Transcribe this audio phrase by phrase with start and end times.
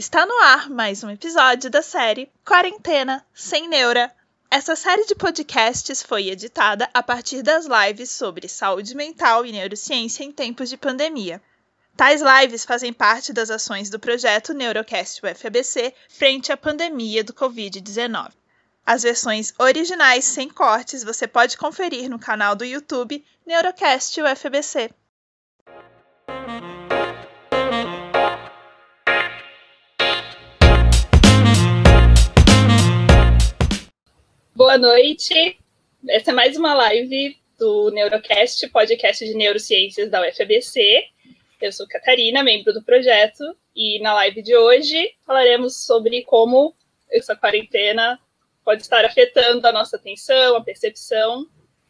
[0.00, 4.10] Está no ar mais um episódio da série Quarentena Sem Neura.
[4.50, 10.24] Essa série de podcasts foi editada a partir das lives sobre saúde mental e neurociência
[10.24, 11.38] em tempos de pandemia.
[11.98, 18.30] Tais lives fazem parte das ações do projeto Neurocast UFABC frente à pandemia do Covid-19.
[18.86, 24.94] As versões originais sem cortes você pode conferir no canal do YouTube Neurocast UFABC.
[34.60, 35.56] Boa noite.
[36.06, 41.02] Essa é mais uma live do Neurocast, podcast de neurociências da UFABC.
[41.62, 43.42] Eu sou Catarina, membro do projeto,
[43.74, 46.74] e na live de hoje falaremos sobre como
[47.10, 48.20] essa quarentena
[48.62, 51.46] pode estar afetando a nossa atenção, a percepção.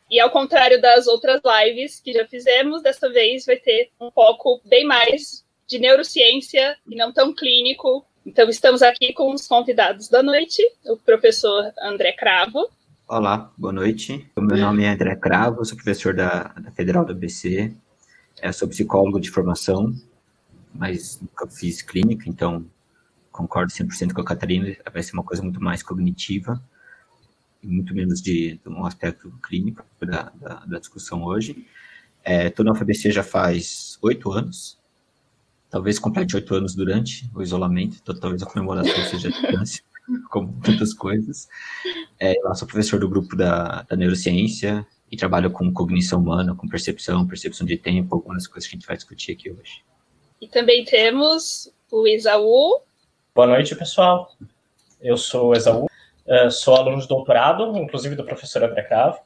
[0.08, 4.60] E ao contrário das outras lives que já fizemos, dessa vez vai ter um foco
[4.64, 10.22] bem mais de neurociência e não tão clínico, então, estamos aqui com os convidados da
[10.22, 12.68] noite, o professor André Cravo.
[13.08, 14.30] Olá, boa noite.
[14.36, 17.74] O meu nome é André Cravo, sou professor da, da Federal da BC,
[18.40, 19.94] é, sou psicólogo de formação,
[20.74, 22.64] mas nunca fiz clínica, então
[23.32, 26.62] concordo 100% com a Catarina, vai ser uma coisa muito mais cognitiva,
[27.62, 31.66] muito menos de, de um aspecto clínico da, da, da discussão hoje.
[32.24, 34.78] Estou é, na UFABC já faz oito anos,
[35.70, 39.82] talvez complete oito anos durante o isolamento, então talvez a comemoração seja a distância,
[40.30, 41.48] como tantas coisas.
[42.18, 46.68] É, eu sou professor do grupo da, da neurociência e trabalho com cognição humana, com
[46.68, 49.82] percepção, percepção de tempo, algumas coisas que a gente vai discutir aqui hoje.
[50.40, 52.80] E também temos o Isaú.
[53.34, 54.32] Boa noite, pessoal.
[55.00, 59.18] Eu sou o Isaú, uh, sou aluno de doutorado, inclusive do professor André Cravo.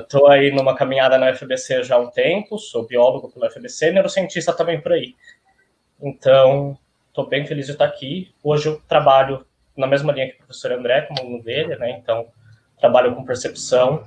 [0.00, 3.90] Estou uh, aí numa caminhada na UFBC já há um tempo, sou biólogo pela UFBC,
[3.90, 5.14] neurocientista também por aí.
[6.00, 8.34] Então, estou bem feliz de estar aqui.
[8.42, 9.46] Hoje eu trabalho
[9.76, 11.90] na mesma linha que o professor André, como aluno dele, né?
[11.90, 12.28] Então,
[12.78, 14.04] trabalho com percepção,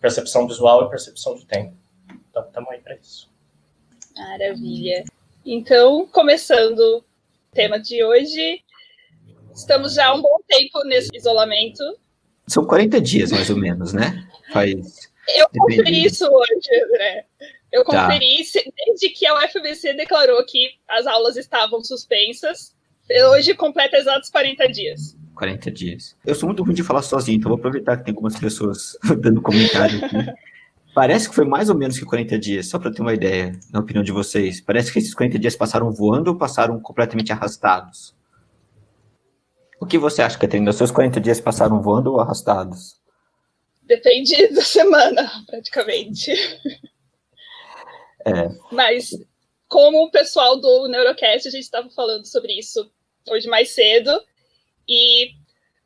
[0.00, 1.74] percepção visual e percepção de tempo.
[2.30, 3.30] Então, estamos aí para isso.
[4.16, 5.04] Maravilha.
[5.44, 7.04] Então, começando o
[7.52, 8.62] tema de hoje,
[9.54, 11.82] estamos já há um bom tempo nesse isolamento.
[12.46, 14.26] São 40 dias, mais ou menos, né?
[14.52, 15.10] Faz.
[15.36, 17.26] Eu conferi isso hoje, André.
[17.72, 18.04] Eu tá.
[18.04, 18.70] conferi tá.
[18.86, 22.74] desde que a UFBC declarou que as aulas estavam suspensas.
[23.30, 25.16] Hoje completa exatos 40 dias.
[25.34, 26.16] 40 dias.
[26.26, 29.40] Eu sou muito ruim de falar sozinho, então vou aproveitar que tem algumas pessoas dando
[29.40, 30.16] comentário aqui.
[30.94, 33.78] Parece que foi mais ou menos que 40 dias, só para ter uma ideia, na
[33.78, 34.60] opinião de vocês.
[34.60, 38.16] Parece que esses 40 dias passaram voando ou passaram completamente arrastados?
[39.80, 40.70] O que você acha, Catarina?
[40.70, 43.00] Os seus 40 dias passaram voando ou arrastados?
[43.84, 46.32] Depende da semana, praticamente.
[48.28, 48.74] É.
[48.74, 49.10] Mas,
[49.68, 52.90] como o pessoal do Neurocast, a gente estava falando sobre isso
[53.30, 54.10] hoje mais cedo,
[54.88, 55.32] e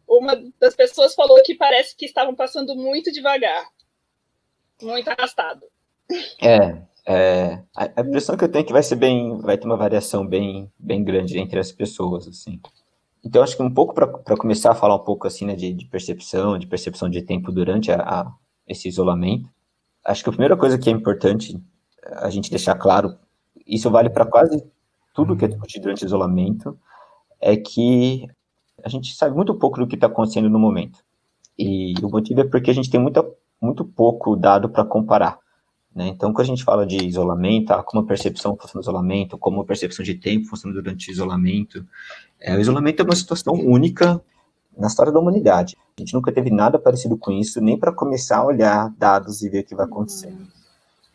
[0.06, 3.66] uma das pessoas falou que parece que estavam passando muito devagar,
[4.80, 5.66] muito arrastado.
[6.40, 9.76] É, é, a impressão que eu tenho é que vai ser bem, vai ter uma
[9.76, 12.60] variação bem, bem grande entre as pessoas, assim.
[13.24, 15.86] Então, acho que um pouco para começar a falar um pouco assim, né, de, de
[15.86, 18.32] percepção, de percepção de tempo durante a, a,
[18.66, 19.48] esse isolamento,
[20.04, 21.56] acho que a primeira coisa que é importante
[22.04, 23.16] a gente deixar claro,
[23.66, 24.64] isso vale para quase
[25.14, 26.78] tudo que é discutido durante isolamento,
[27.40, 28.26] é que
[28.82, 31.00] a gente sabe muito pouco do que está acontecendo no momento.
[31.58, 33.24] E o motivo é porque a gente tem muita,
[33.60, 35.38] muito pouco dado para comparar.
[35.94, 36.08] Né?
[36.08, 39.60] Então, quando a gente fala de isolamento, ah, como a percepção funciona no isolamento, como
[39.60, 41.86] a percepção de tempo funciona durante o isolamento,
[42.40, 44.20] é, o isolamento é uma situação única
[44.76, 45.76] na história da humanidade.
[45.96, 49.50] A gente nunca teve nada parecido com isso, nem para começar a olhar dados e
[49.50, 50.34] ver o que vai acontecer.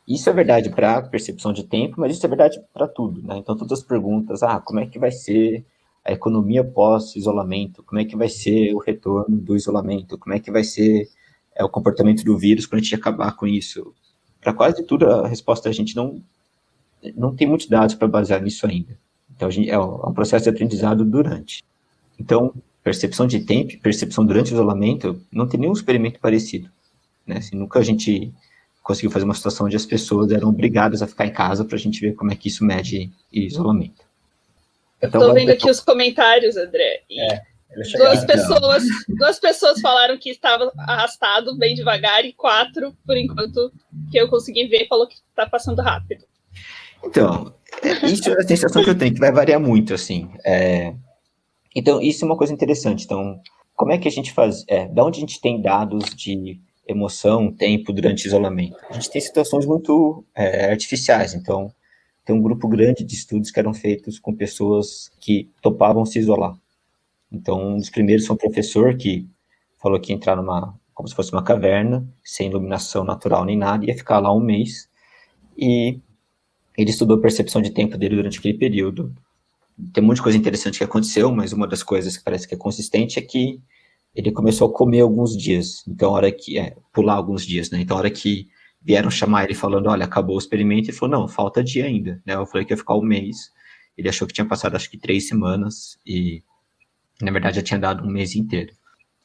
[0.07, 3.38] Isso é verdade para percepção de tempo, mas isso é verdade para tudo, né?
[3.38, 5.66] Então, todas as perguntas, ah, como é que vai ser
[6.06, 7.84] a economia pós-isolamento?
[7.84, 10.17] Como é que vai ser o retorno do isolamento?
[10.17, 11.09] Como é que vai ser
[11.53, 13.94] é, o comportamento do vírus quando a gente acabar com isso?
[14.40, 16.22] Para quase tudo, a resposta a gente não,
[17.14, 18.97] não tem muitos dados para basear nisso ainda.
[19.35, 21.66] Então, gente, é um processo de aprendizado durante.
[22.17, 26.70] Então, percepção de tempo, percepção durante o isolamento, não tem nenhum experimento parecido.
[27.26, 27.40] Né?
[27.40, 28.34] Assim, nunca a gente
[28.87, 31.79] conseguiu fazer uma situação onde as pessoas eram obrigadas a ficar em casa para a
[31.79, 34.01] gente ver como é que isso mede isolamento.
[35.03, 37.01] Então, Estou vendo aqui os comentários, André.
[37.11, 37.41] É,
[37.97, 43.73] duas, pessoas, duas pessoas falaram que estava arrastado bem devagar e quatro, por enquanto,
[44.09, 46.23] que eu consegui ver, falou que está passando rápido.
[47.03, 47.53] Então,
[48.03, 50.31] isso é a sensação que eu tenho, que vai variar muito, assim.
[50.45, 50.93] É...
[51.75, 53.03] Então, isso é uma coisa interessante.
[53.03, 53.41] Então,
[53.75, 54.63] como é que a gente faz?
[54.69, 56.57] É, da onde a gente tem dados de
[56.87, 58.78] emoção, tempo durante isolamento.
[58.89, 61.72] A gente tem situações muito é, artificiais, então
[62.23, 66.57] tem um grupo grande de estudos que eram feitos com pessoas que topavam se isolar.
[67.31, 69.28] Então, um dos primeiros foi um professor que
[69.81, 73.85] falou que ia entrar numa, como se fosse uma caverna, sem iluminação natural nem nada,
[73.85, 74.89] ia ficar lá um mês.
[75.57, 75.99] E
[76.78, 79.13] ele estudou a percepção de tempo dele durante aquele período.
[79.93, 83.19] Tem muita coisa interessante que aconteceu, mas uma das coisas que parece que é consistente
[83.19, 83.61] é que
[84.16, 85.84] ele começou a comer alguns dias.
[85.88, 86.58] Então, hora que.
[86.58, 87.80] É, pular alguns dias, né?
[87.82, 88.48] Então, hora que
[88.82, 92.22] vieram chamar ele falando: olha, acabou o experimento, ele falou: não, falta dia ainda.
[92.26, 92.36] Né?
[92.36, 93.52] Eu falei que ia ficar um mês.
[93.98, 95.98] Ele achou que tinha passado, acho que, três semanas.
[96.06, 96.44] E,
[97.22, 98.74] na verdade, já tinha dado um mês inteiro.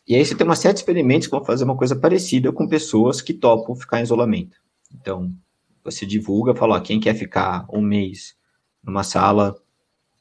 [0.06, 2.67] E aí você tem uma série de experimentos que vão fazer uma coisa parecida com
[2.67, 4.56] pessoas que topam ficar em isolamento.
[4.94, 5.32] Então,
[5.84, 8.34] você divulga, fala, ó, quem quer ficar um mês
[8.82, 9.56] numa sala,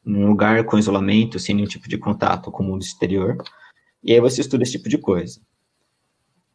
[0.05, 3.37] num lugar com isolamento, sem nenhum tipo de contato com o mundo exterior,
[4.03, 5.39] e aí você estuda esse tipo de coisa.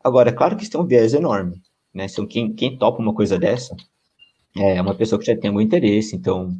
[0.02, 1.62] Agora, é claro que isso tem um viés enorme,
[1.92, 2.06] né?
[2.10, 3.76] Então, quem, quem topa uma coisa dessa
[4.56, 6.56] é uma pessoa que já tem algum interesse, então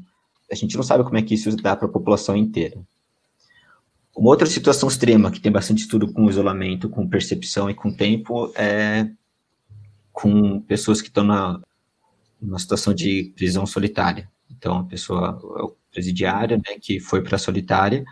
[0.51, 2.81] a gente não sabe como é que isso dá para a população inteira.
[4.17, 8.53] Uma outra situação extrema que tem bastante estudo com isolamento, com percepção e com tempo
[8.57, 9.11] é
[10.13, 11.61] com pessoas que estão na
[12.41, 14.31] numa situação de prisão solitária.
[14.51, 18.05] Então, a pessoa é presidiária, né, que foi para a solitária,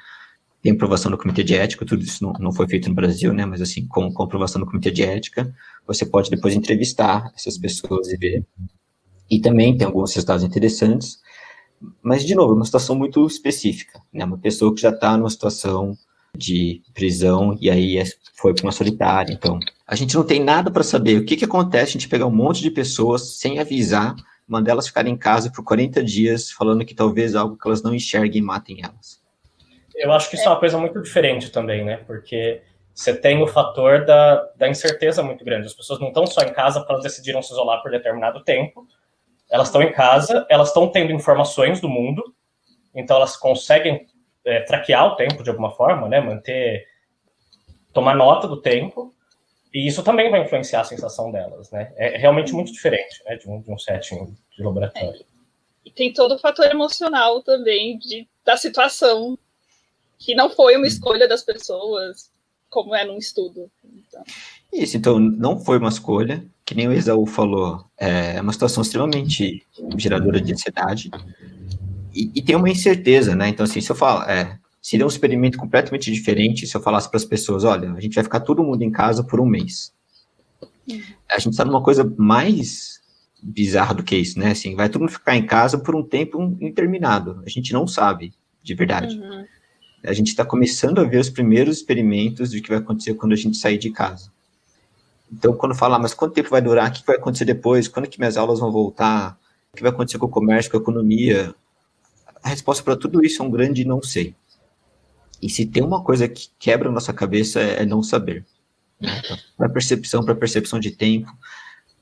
[0.64, 3.44] tem aprovação do comitê de ética, tudo isso não, não foi feito no Brasil, né,
[3.44, 5.54] mas assim, com, aprovação do comitê de ética,
[5.86, 8.46] você pode depois entrevistar essas pessoas e ver.
[9.30, 11.18] E também tem alguns resultados interessantes,
[12.02, 15.28] mas, de novo, é uma situação muito específica, né, uma pessoa que já está numa
[15.28, 15.98] situação
[16.34, 19.34] de prisão e aí é, foi para uma solitária.
[19.34, 22.26] Então, a gente não tem nada para saber o que, que acontece a gente pegar
[22.26, 24.16] um monte de pessoas sem avisar,
[24.48, 27.94] mandar elas ficarem em casa por 40 dias, falando que talvez algo que elas não
[27.94, 29.22] enxerguem matem elas.
[29.94, 31.98] Eu acho que isso é uma coisa muito diferente também, né?
[32.06, 32.62] Porque
[32.94, 35.66] você tem o fator da, da incerteza muito grande.
[35.66, 38.86] As pessoas não estão só em casa porque elas decidiram se isolar por determinado tempo.
[39.50, 42.22] Elas estão em casa, elas estão tendo informações do mundo,
[42.94, 44.06] então elas conseguem
[44.44, 46.20] é, traquear o tempo de alguma forma, né?
[46.20, 46.86] Manter,
[47.92, 49.14] tomar nota do tempo,
[49.72, 51.92] e isso também vai influenciar a sensação delas, né?
[51.96, 53.36] É realmente muito diferente, né?
[53.36, 55.20] De um, de um setting de laboratório.
[55.20, 55.24] É.
[55.84, 59.36] E tem todo o fator emocional também de, da situação,
[60.18, 62.30] que não foi uma escolha das pessoas,
[62.68, 63.70] como é num estudo.
[63.84, 64.22] Então.
[64.72, 69.64] Isso, então não foi uma escolha, que nem o Esaú falou, é uma situação extremamente
[69.96, 71.10] geradora de ansiedade,
[72.14, 73.48] e, e, tem uma incerteza, né?
[73.48, 77.16] Então, assim, se eu falar, é, seria um experimento completamente diferente se eu falasse para
[77.16, 79.92] as pessoas: olha, a gente vai ficar todo mundo em casa por um mês.
[81.28, 83.00] A gente está numa coisa mais
[83.42, 84.52] bizarra do que isso, né?
[84.52, 87.42] Assim, vai todo mundo ficar em casa por um tempo interminado.
[87.44, 88.32] A gente não sabe,
[88.62, 89.18] de verdade.
[89.18, 89.44] Uhum.
[90.04, 93.36] A gente está começando a ver os primeiros experimentos de que vai acontecer quando a
[93.36, 94.30] gente sair de casa.
[95.32, 96.90] Então, quando falar, mas quanto tempo vai durar?
[96.90, 97.88] O que vai acontecer depois?
[97.88, 99.38] Quando que minhas aulas vão voltar?
[99.72, 101.54] O que vai acontecer com o comércio, com a economia?
[102.44, 104.34] a resposta para tudo isso é um grande não sei.
[105.40, 108.44] E se tem uma coisa que quebra a nossa cabeça é, é não saber.
[109.00, 109.10] Né?
[109.56, 111.32] Para percepção, para percepção de tempo.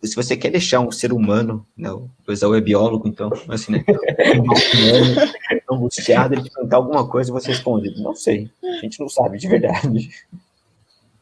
[0.03, 3.85] Se você quer deixar um ser humano, né, o Esaú é biólogo, então, assim, né,
[4.35, 5.33] um humano,
[5.73, 9.49] angustiado, ele perguntar alguma coisa e você responde, não sei, a gente não sabe de
[9.49, 10.11] verdade.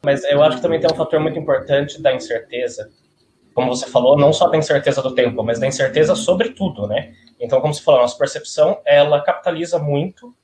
[0.03, 2.91] Mas eu acho que também tem um fator muito importante da incerteza,
[3.55, 7.15] como você falou, não só da incerteza do tempo, mas da incerteza sobre tudo, né?
[7.39, 10.35] Então, como você falou, a nossa percepção, ela capitaliza muito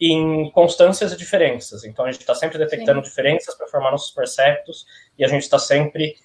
[0.00, 1.84] em constâncias e diferenças.
[1.84, 3.08] Então, a gente está sempre detectando Sim.
[3.08, 4.86] diferenças para formar nossos perceptos
[5.18, 6.16] e a gente está sempre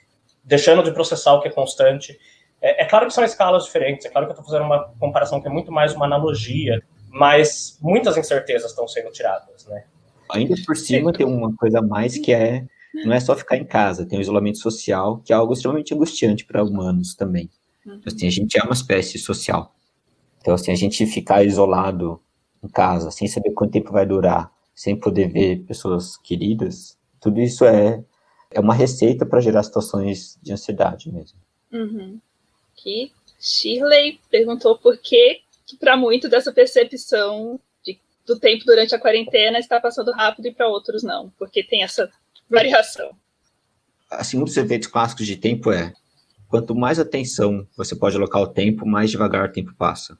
[0.43, 2.17] deixando de processar o que é constante.
[2.61, 5.41] É, é, claro que são escalas diferentes, é claro que eu estou fazendo uma comparação
[5.41, 6.81] que é muito mais uma analogia,
[7.13, 9.85] mas muitas incertezas estão sendo tiradas, né?
[10.31, 12.65] Ainda por cima tem uma coisa a mais que é
[13.05, 16.45] não é só ficar em casa, tem o isolamento social, que é algo extremamente angustiante
[16.45, 17.49] para humanos também.
[17.85, 19.75] Então, assim, a gente é uma espécie social.
[20.39, 22.21] Então, assim, a gente ficar isolado
[22.63, 27.65] em casa, sem saber quanto tempo vai durar, sem poder ver pessoas queridas, tudo isso
[27.65, 28.03] é,
[28.51, 31.39] é uma receita para gerar situações de ansiedade mesmo.
[31.71, 32.19] Uhum.
[32.75, 38.99] Que Shirley perguntou por que, que para muito dessa percepção de, do tempo durante a
[38.99, 42.11] quarentena está passando rápido e para outros não, porque tem essa
[42.49, 43.11] variação.
[44.09, 45.93] Assim, um dos efeitos clássicos de tempo é
[46.47, 50.17] quanto mais atenção você pode alocar ao tempo, mais devagar o tempo passa.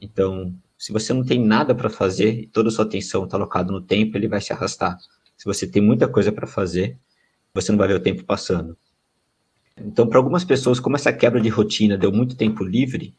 [0.00, 3.70] Então, se você não tem nada para fazer e toda a sua atenção está alocada
[3.70, 4.98] no tempo, ele vai se arrastar.
[5.36, 6.98] Se você tem muita coisa para fazer,
[7.52, 8.76] você não vai ver o tempo passando.
[9.76, 13.14] Então, para algumas pessoas, como essa quebra de rotina deu muito tempo livre,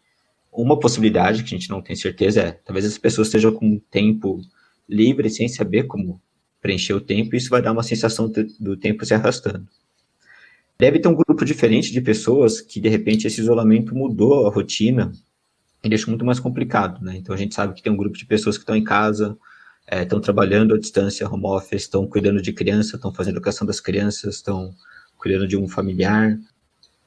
[0.52, 4.42] uma possibilidade que a gente não tem certeza é, talvez as pessoas estejam com tempo
[4.88, 6.22] livre sem saber como
[6.62, 9.68] preencher o tempo, e isso vai dar uma sensação do tempo se arrastando.
[10.78, 15.12] Deve ter um grupo diferente de pessoas que, de repente, esse isolamento mudou a rotina
[15.84, 17.16] e deixa muito mais complicado, né?
[17.18, 19.38] Então a gente sabe que tem um grupo de pessoas que estão em casa,
[19.92, 23.80] estão é, trabalhando à distância, home office, estão cuidando de criança, estão fazendo educação das
[23.80, 24.74] crianças, estão
[25.18, 26.38] cuidando de um familiar.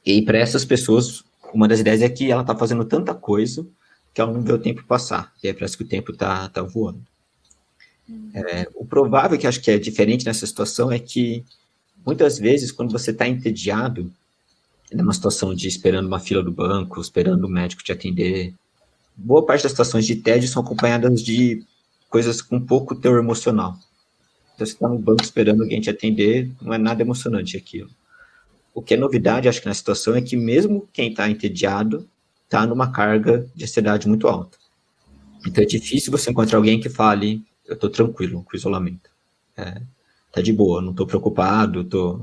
[0.05, 1.25] E para essas pessoas,
[1.55, 3.65] uma das ideias é que ela está fazendo tanta coisa
[4.13, 5.33] que ela não vê o tempo passar.
[5.43, 7.01] E aí parece que o tempo está tá voando.
[8.35, 11.45] É, o provável que acho que é diferente nessa situação é que
[12.05, 14.13] muitas vezes quando você está entediado,
[14.93, 18.53] numa situação de esperando uma fila do banco, esperando o médico te atender,
[19.17, 21.65] boa parte das situações de tédio são acompanhadas de
[22.09, 23.79] coisas com pouco teor emocional.
[24.55, 27.91] Então, você está no banco esperando alguém te atender, não é nada emocionante aquilo.
[28.75, 32.09] O que é novidade, acho que na situação, é que mesmo quem está entediado
[32.45, 34.59] está numa carga de ansiedade muito alta.
[35.47, 39.09] Então é difícil você encontrar alguém que fale, eu estou tranquilo com o isolamento.
[39.57, 39.81] É,
[40.33, 42.21] tá de boa, não estou preocupado, tô,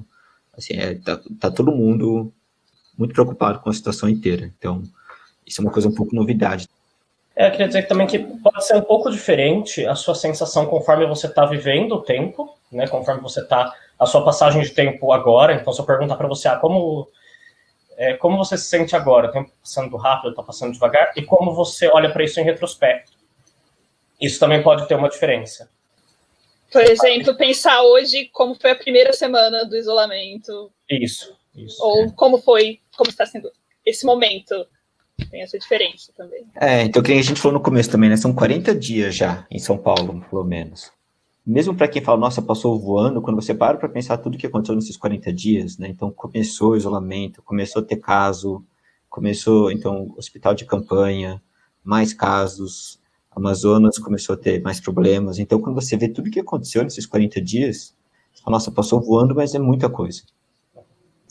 [0.57, 2.31] assim, é, tá, tá todo mundo
[2.97, 4.51] muito preocupado com a situação inteira.
[4.57, 4.83] Então,
[5.47, 6.67] isso é uma coisa um pouco novidade.
[7.35, 11.05] É, eu queria dizer também que pode ser um pouco diferente a sua sensação conforme
[11.05, 12.87] você está vivendo o tempo, né?
[12.87, 15.53] Conforme você está a sua passagem de tempo agora.
[15.53, 17.07] Então, se eu perguntar para você, ah, como
[17.95, 19.27] é, como você se sente agora?
[19.27, 21.13] O tempo tá passando rápido, está passando devagar?
[21.15, 23.11] E como você olha para isso em retrospecto?
[24.19, 25.69] Isso também pode ter uma diferença.
[26.71, 30.71] Por exemplo, pensar hoje como foi a primeira semana do isolamento.
[30.89, 31.77] Isso, isso.
[31.83, 33.51] Ou como foi, como está sendo
[33.85, 34.65] esse momento.
[35.29, 36.43] Tem essa diferença também.
[36.59, 38.17] É, então, que a gente falou no começo também, né?
[38.17, 40.91] São 40 dias já em São Paulo, pelo menos.
[41.45, 44.75] Mesmo para quem fala, nossa, passou voando, quando você para para pensar tudo que aconteceu
[44.75, 45.87] nesses 40 dias, né?
[45.89, 48.63] Então, começou o isolamento, começou a ter caso,
[49.09, 51.41] começou, então, hospital de campanha,
[51.83, 55.39] mais casos, Amazonas começou a ter mais problemas.
[55.39, 57.95] Então, quando você vê tudo que aconteceu nesses 40 dias,
[58.33, 60.21] você fala, nossa, passou voando, mas é muita coisa.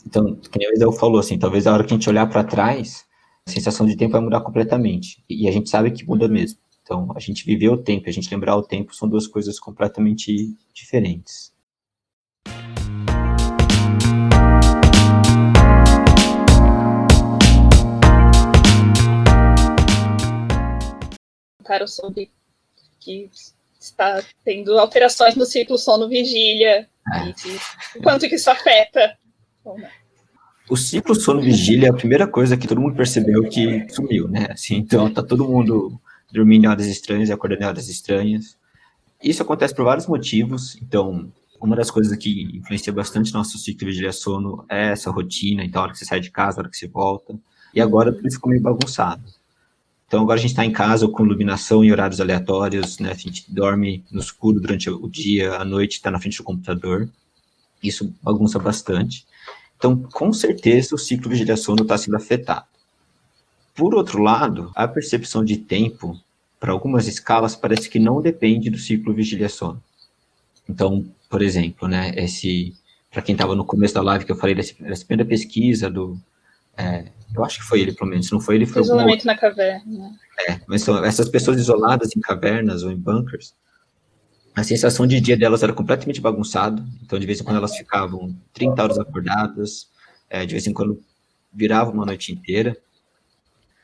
[0.05, 2.43] Então, que nem o Isel falou, assim, talvez a hora que a gente olhar para
[2.43, 3.05] trás,
[3.45, 5.23] a sensação de tempo vai mudar completamente.
[5.29, 6.59] E a gente sabe que muda mesmo.
[6.83, 10.55] Então, a gente viver o tempo, a gente lembrar o tempo são duas coisas completamente
[10.73, 11.53] diferentes.
[21.63, 22.29] Cara, sobre
[22.99, 23.29] que
[23.79, 27.97] está tendo alterações no ciclo sono-vigília é.
[27.97, 29.17] e quanto que isso afeta.
[30.69, 34.47] O ciclo sono-vigília é a primeira coisa que todo mundo percebeu que sumiu, né?
[34.49, 35.99] Assim, então, tá todo mundo
[36.31, 38.57] dormindo em horas estranhas e acordando em horas estranhas.
[39.23, 40.77] Isso acontece por vários motivos.
[40.81, 45.63] Então, uma das coisas que influencia bastante nosso ciclo de sono é essa rotina.
[45.63, 47.37] Então, a hora que você sai de casa, a hora que você volta.
[47.73, 49.23] E agora tudo ficou meio bagunçado.
[50.07, 53.11] Então, agora a gente está em casa com iluminação em horários aleatórios, né?
[53.11, 57.07] A gente dorme no escuro durante o dia, à noite está na frente do computador.
[57.81, 59.25] Isso bagunça bastante.
[59.77, 62.65] Então, com certeza, o ciclo de sono está sendo afetado.
[63.73, 66.19] Por outro lado, a percepção de tempo,
[66.59, 69.81] para algumas escalas, parece que não depende do ciclo vigília-sono.
[70.67, 72.75] Então, por exemplo, né, esse,
[73.09, 76.19] para quem estava no começo da live que eu falei dessa, dessa primeira pesquisa do,
[76.77, 80.11] é, eu acho que foi ele, pelo menos, não foi ele, foi Isolamento na caverna.
[80.47, 83.53] É, mas são essas pessoas isoladas em cavernas ou em bunkers,
[84.55, 88.35] a sensação de dia delas era completamente bagunçado, então de vez em quando elas ficavam
[88.53, 89.87] 30 horas acordadas,
[90.29, 91.01] é, de vez em quando
[91.53, 92.75] virava uma noite inteira,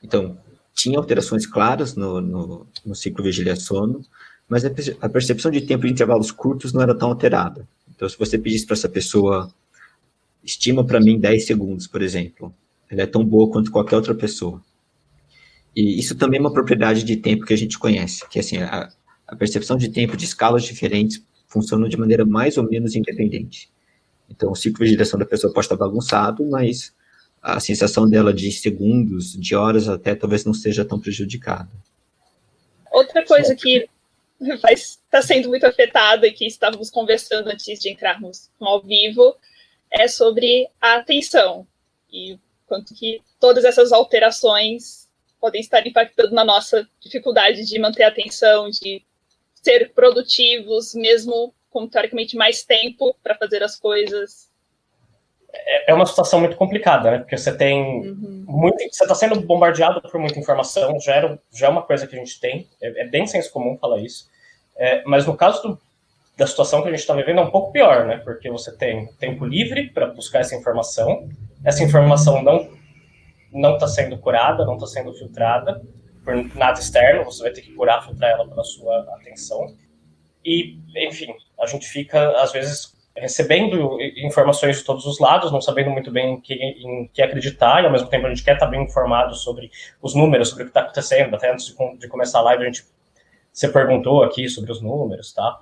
[0.04, 0.38] então,
[0.74, 4.06] tinha alterações claras no, no, no ciclo vigília-sono,
[4.48, 7.68] mas a percepção de tempo de intervalos curtos não era tão alterada.
[7.94, 9.52] Então, se você pedisse para essa pessoa,
[10.44, 12.54] estima para mim 10 segundos, por exemplo,
[12.90, 14.62] ela é tão boa quanto qualquer outra pessoa.
[15.76, 18.90] E isso também é uma propriedade de tempo que a gente conhece, que assim, a,
[19.28, 23.70] a percepção de tempo de escalas diferentes funciona de maneira mais ou menos independente.
[24.30, 26.94] Então, o ciclo de vigiliação da pessoa pode estar bagunçado, mas
[27.42, 31.70] a sensação dela de segundos, de horas até, talvez não seja tão prejudicada.
[32.92, 33.88] Outra coisa que
[34.70, 39.36] está sendo muito afetada e que estávamos conversando antes de entrarmos ao vivo
[39.92, 41.66] é sobre a atenção
[42.12, 45.08] e quanto que todas essas alterações
[45.40, 49.04] podem estar impactando na nossa dificuldade de manter a atenção, de
[49.54, 54.50] ser produtivos, mesmo com teoricamente mais tempo para fazer as coisas
[55.88, 57.18] é, uma situação muito complicada, né?
[57.20, 58.46] Porque você tem uhum.
[58.48, 62.16] muito, você está sendo bombardeado por muita informação, já, era, já é uma coisa que
[62.16, 64.30] a gente tem, é, é bem senso comum falar isso.
[64.78, 65.82] É, mas no caso do,
[66.38, 68.18] da situação que a gente está vivendo é um pouco pior, né?
[68.18, 71.30] Porque você tem tempo livre para buscar essa informação,
[71.64, 72.78] essa informação não
[73.50, 75.82] não está sendo curada, não está sendo filtrada
[76.24, 79.74] por nada externo, você vai ter que curar, filtrar ela pela sua atenção.
[80.44, 85.90] E, enfim, a gente fica, às vezes, recebendo informações de todos os lados, não sabendo
[85.90, 88.68] muito bem em que, em que acreditar, e ao mesmo tempo a gente quer estar
[88.68, 89.72] bem informado sobre
[90.02, 91.36] os números, sobre o que está acontecendo.
[91.36, 92.86] Até antes de, de, começar a live, a gente
[93.52, 95.60] você perguntou aqui sobre os números, tá?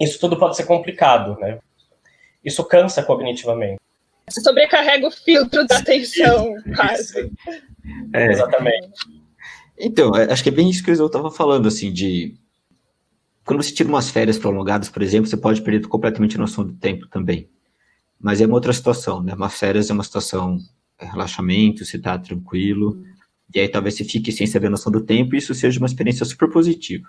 [0.00, 1.60] Isso tudo pode ser complicado, né?
[2.44, 3.78] Isso cansa cognitivamente.
[4.28, 7.30] Você sobrecarrega o filtro da atenção, quase.
[8.12, 8.90] É, Exatamente.
[9.78, 12.34] Então, é, acho que é bem isso que eu estava falando, assim, de
[13.44, 16.72] quando você tira umas férias prolongadas, por exemplo, você pode perder completamente a noção do
[16.74, 17.48] tempo também.
[18.20, 19.34] Mas é uma outra situação, né?
[19.34, 20.58] Umas férias é uma situação
[20.98, 23.02] é relaxamento, você está tranquilo,
[23.52, 25.86] e aí talvez você fique sem saber a noção do tempo e isso seja uma
[25.86, 27.08] experiência super positiva.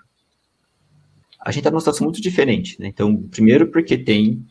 [1.40, 2.88] A gente está numa situação muito diferente, né?
[2.88, 4.44] Então, primeiro porque tem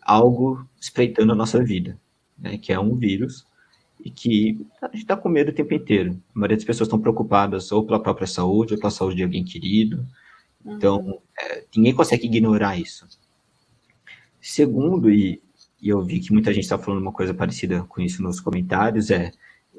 [0.00, 1.98] algo espreitando a nossa vida,
[2.38, 2.56] né?
[2.56, 3.44] Que é um vírus
[4.04, 6.22] e que a gente está com medo o tempo inteiro.
[6.34, 9.42] A maioria das pessoas estão preocupadas ou pela própria saúde ou pela saúde de alguém
[9.42, 10.06] querido,
[10.66, 13.06] então, é, ninguém consegue ignorar isso.
[14.40, 15.40] Segundo, e,
[15.80, 19.10] e eu vi que muita gente está falando uma coisa parecida com isso nos comentários,
[19.10, 19.30] é,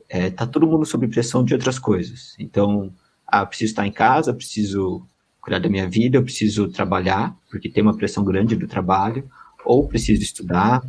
[0.07, 2.35] é tá todo mundo sob pressão de outras coisas.
[2.39, 2.93] Então,
[3.25, 5.05] ah, preciso estar em casa, preciso
[5.41, 9.29] cuidar da minha vida, eu preciso trabalhar, porque tem uma pressão grande do trabalho,
[9.65, 10.81] ou preciso estudar,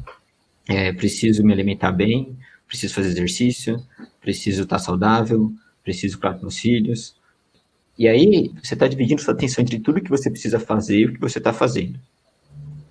[0.69, 2.37] é, preciso me alimentar bem,
[2.67, 3.85] preciso fazer exercício,
[4.21, 5.53] preciso estar saudável,
[5.83, 7.18] preciso cuidar dos meus filhos,
[7.99, 11.15] e aí, você está dividindo sua atenção entre tudo que você precisa fazer e o
[11.15, 11.99] que você está fazendo.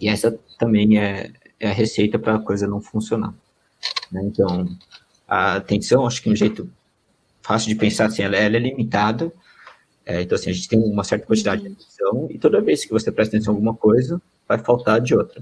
[0.01, 3.33] E essa também é, é a receita para a coisa não funcionar.
[4.11, 4.21] Né?
[4.25, 4.67] Então,
[5.25, 6.69] a atenção, acho que um jeito
[7.41, 9.31] fácil de pensar assim, ela, ela é limitada.
[10.05, 12.91] É, então, assim, a gente tem uma certa quantidade de atenção e toda vez que
[12.91, 15.41] você presta atenção em alguma coisa, vai faltar de outra.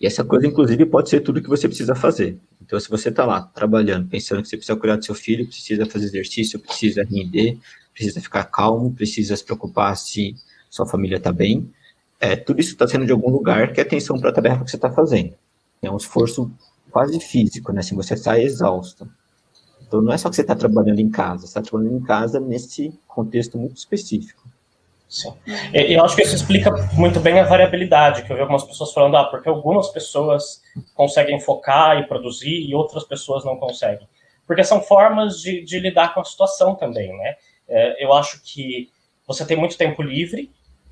[0.00, 2.36] E essa coisa, inclusive, pode ser tudo que você precisa fazer.
[2.60, 5.86] Então, se você está lá trabalhando, pensando que você precisa cuidar do seu filho, precisa
[5.86, 7.56] fazer exercício, precisa render,
[7.92, 10.34] precisa ficar calmo, precisa se preocupar se
[10.70, 11.70] sua família está bem.
[12.18, 14.70] É, tudo isso está sendo de algum lugar que é atenção para a tarefa que
[14.70, 15.34] você está fazendo.
[15.82, 16.50] É um esforço
[16.90, 17.80] quase físico, né?
[17.80, 19.08] Assim, você sai exausto.
[19.86, 22.40] Então, não é só que você está trabalhando em casa, você está trabalhando em casa
[22.40, 24.42] nesse contexto muito específico.
[25.12, 25.34] Sim.
[25.74, 28.94] E eu acho que isso explica muito bem a variabilidade, que eu vi algumas pessoas
[28.94, 30.62] falando, ah, porque algumas pessoas
[30.94, 34.08] conseguem focar e produzir e outras pessoas não conseguem.
[34.46, 37.36] Porque são formas de, de lidar com a situação também, né?
[37.68, 38.90] É, eu acho que
[39.26, 40.50] você tem muito tempo livre.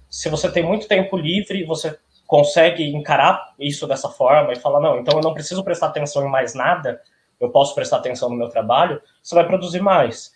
[0.09, 4.99] Se você tem muito tempo livre, você consegue encarar isso dessa forma e falar: não,
[4.99, 7.01] então eu não preciso prestar atenção em mais nada,
[7.41, 10.33] eu posso prestar atenção no meu trabalho, você vai produzir mais.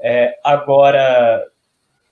[0.00, 1.44] É, agora,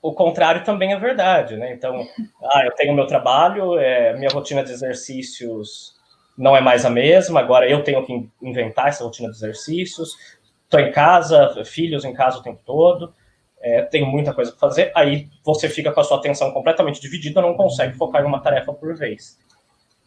[0.02, 1.72] o contrário também é verdade, né?
[1.72, 2.06] Então,
[2.50, 5.94] ah, eu tenho meu trabalho, é, minha rotina de exercícios
[6.36, 10.16] não é mais a mesma, agora eu tenho que inventar essa rotina de exercícios,
[10.64, 13.14] estou em casa, filhos em casa o tempo todo
[13.61, 17.40] é, tenho muita coisa para fazer, aí você fica com a sua atenção completamente dividida,
[17.40, 19.38] não consegue focar em uma tarefa por vez.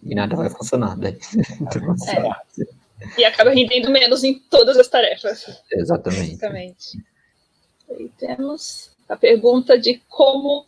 [0.02, 1.18] E nada vai funcionar, né?
[2.62, 2.80] É.
[3.18, 5.64] E acaba rendendo menos em todas as tarefas.
[5.72, 6.32] Exatamente.
[6.32, 6.98] Exatamente.
[7.90, 10.66] Aí temos a pergunta de como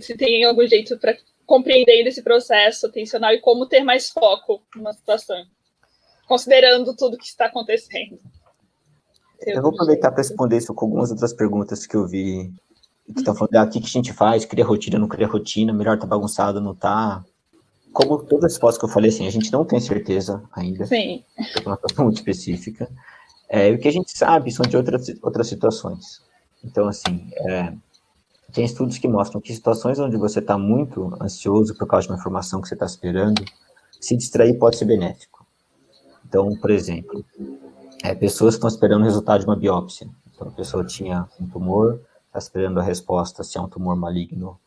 [0.00, 4.92] se tem algum jeito para compreender esse processo atencional e como ter mais foco numa
[4.92, 5.44] situação,
[6.28, 8.20] considerando tudo que está acontecendo.
[9.46, 12.52] Eu vou aproveitar para responder isso com algumas outras perguntas que eu vi.
[13.06, 14.44] Que estão falando, ah, o que, que a gente faz?
[14.44, 15.72] Cria rotina, não cria rotina?
[15.72, 17.24] Melhor tá bagunçado, não tá?
[17.92, 20.86] Como todas as respostas que eu falei, assim, a gente não tem certeza ainda.
[20.86, 21.24] Sim.
[21.38, 22.88] É uma situação muito específica.
[23.48, 26.22] É, o que a gente sabe são de outras, outras situações.
[26.62, 27.72] Então, assim, é,
[28.52, 32.18] tem estudos que mostram que situações onde você está muito ansioso por causa de uma
[32.18, 33.44] informação que você está esperando,
[34.00, 35.44] se distrair pode ser benéfico.
[36.26, 37.24] Então, por exemplo,
[38.02, 40.08] é, pessoas que estão esperando o resultado de uma biópsia.
[40.32, 44.58] Então, a pessoa tinha um tumor, está esperando a resposta se é um tumor maligno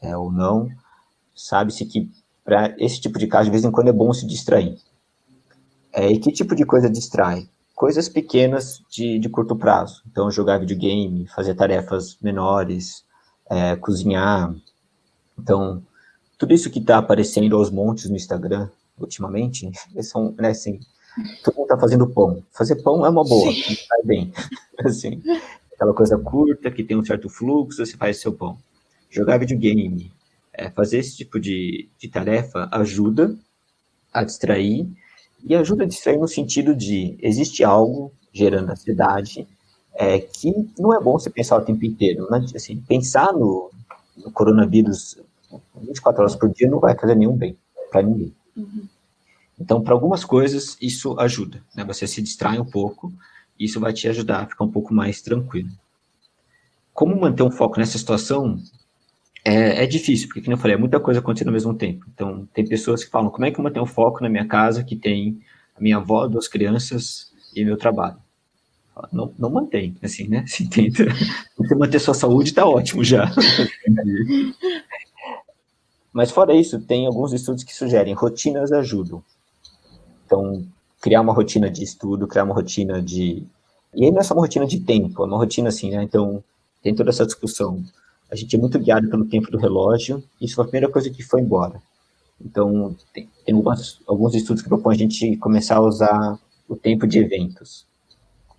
[0.00, 0.68] é, ou não.
[1.34, 2.10] Sabe-se que
[2.44, 4.78] para esse tipo de caso, de vez em quando é bom se distrair.
[5.92, 7.48] É, e que tipo de coisa distrai?
[7.74, 10.02] Coisas pequenas de, de curto prazo.
[10.10, 13.04] Então, jogar videogame, fazer tarefas menores,
[13.48, 14.54] é, cozinhar.
[15.38, 15.82] Então,
[16.38, 19.70] tudo isso que está aparecendo aos montes no Instagram ultimamente,
[20.02, 20.80] são, né, assim,
[21.42, 22.42] todo mundo tá fazendo pão.
[22.50, 24.32] Fazer pão é uma boa, sai bem.
[24.84, 25.22] Assim,
[25.74, 28.58] aquela coisa curta, que tem um certo fluxo, você faz seu pão.
[29.10, 30.12] Jogar videogame,
[30.52, 33.36] é, fazer esse tipo de, de tarefa ajuda
[34.12, 34.86] a distrair,
[35.44, 39.46] e ajuda a distrair no sentido de, existe algo gerando ansiedade,
[39.94, 42.28] é, que não é bom você pensar o tempo inteiro.
[42.30, 42.44] Né?
[42.54, 43.70] Assim, pensar no,
[44.16, 45.18] no coronavírus
[45.76, 47.56] 24 horas por dia não vai fazer nenhum bem
[47.90, 48.34] para ninguém.
[48.56, 48.86] Uhum.
[49.62, 51.62] Então, para algumas coisas, isso ajuda.
[51.74, 51.84] Né?
[51.84, 53.12] Você se distrai um pouco,
[53.58, 55.70] isso vai te ajudar a ficar um pouco mais tranquilo.
[56.92, 58.60] Como manter um foco nessa situação?
[59.44, 62.06] é, é difícil, porque, como eu falei, é muita coisa acontecendo ao mesmo tempo.
[62.14, 64.94] Então, tem pessoas que falam, como é que eu mantenho foco na minha casa que
[64.94, 65.40] tem
[65.76, 68.16] a minha avó, duas crianças e meu trabalho?
[69.10, 70.44] Não, não mantém, assim, né?
[70.46, 71.06] Se tenta
[71.56, 73.32] você manter sua saúde, está ótimo já.
[76.12, 79.24] Mas fora isso, tem alguns estudos que sugerem rotinas ajudam.
[80.32, 80.64] Então,
[80.98, 83.46] criar uma rotina de estudo, criar uma rotina de.
[83.94, 86.02] E aí não é só uma rotina de tempo, é uma rotina assim, né?
[86.02, 86.42] Então,
[86.82, 87.84] tem toda essa discussão.
[88.30, 91.22] A gente é muito guiado pelo tempo do relógio, isso foi a primeira coisa que
[91.22, 91.82] foi embora.
[92.40, 97.06] Então, tem, tem algumas, alguns estudos que propõem a gente começar a usar o tempo
[97.06, 97.84] de eventos.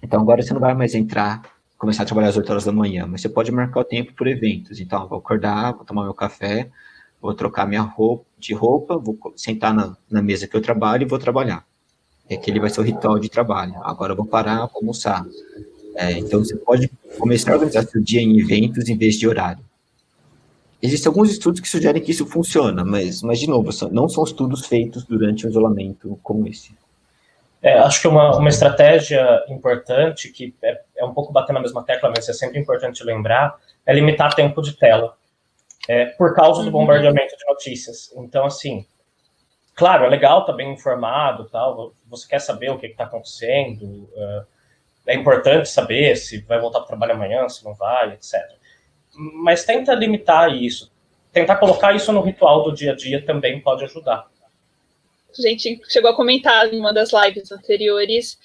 [0.04, 1.42] Então, agora você não vai mais entrar,
[1.76, 4.28] começar a trabalhar às 8 horas da manhã, mas você pode marcar o tempo por
[4.28, 4.80] eventos.
[4.80, 6.70] Então, vou acordar, vou tomar meu café,
[7.24, 11.08] vou trocar minha roupa de roupa, vou sentar na, na mesa que eu trabalho e
[11.08, 11.66] vou trabalhar.
[12.30, 13.76] É que ele vai ser o ritual de trabalho.
[13.82, 15.26] Agora eu vou parar, vou almoçar.
[15.96, 19.64] É, então você pode começar a organizar seu dia em eventos em vez de horário.
[20.82, 24.66] Existem alguns estudos que sugerem que isso funciona, mas, mas de novo, não são estudos
[24.66, 26.74] feitos durante um isolamento como esse.
[27.62, 31.82] É, acho que uma, uma estratégia importante, que é, é um pouco bater na mesma
[31.84, 35.16] tecla, mas é sempre importante lembrar, é limitar tempo de tela
[35.88, 36.72] é, por causa do uhum.
[36.72, 38.12] bombardeamento de notícias.
[38.15, 38.86] Então, assim,
[39.76, 41.93] claro, é legal estar tá bem informado, tal.
[42.08, 43.84] Você quer saber o que está acontecendo?
[43.86, 44.46] Uh,
[45.06, 48.39] é importante saber se vai voltar para o trabalho amanhã, se não vai, etc.
[49.15, 50.91] Mas tenta limitar isso.
[51.32, 54.28] Tentar colocar isso no ritual do dia a dia também pode ajudar.
[55.38, 58.38] A gente chegou a comentar em uma das lives anteriores,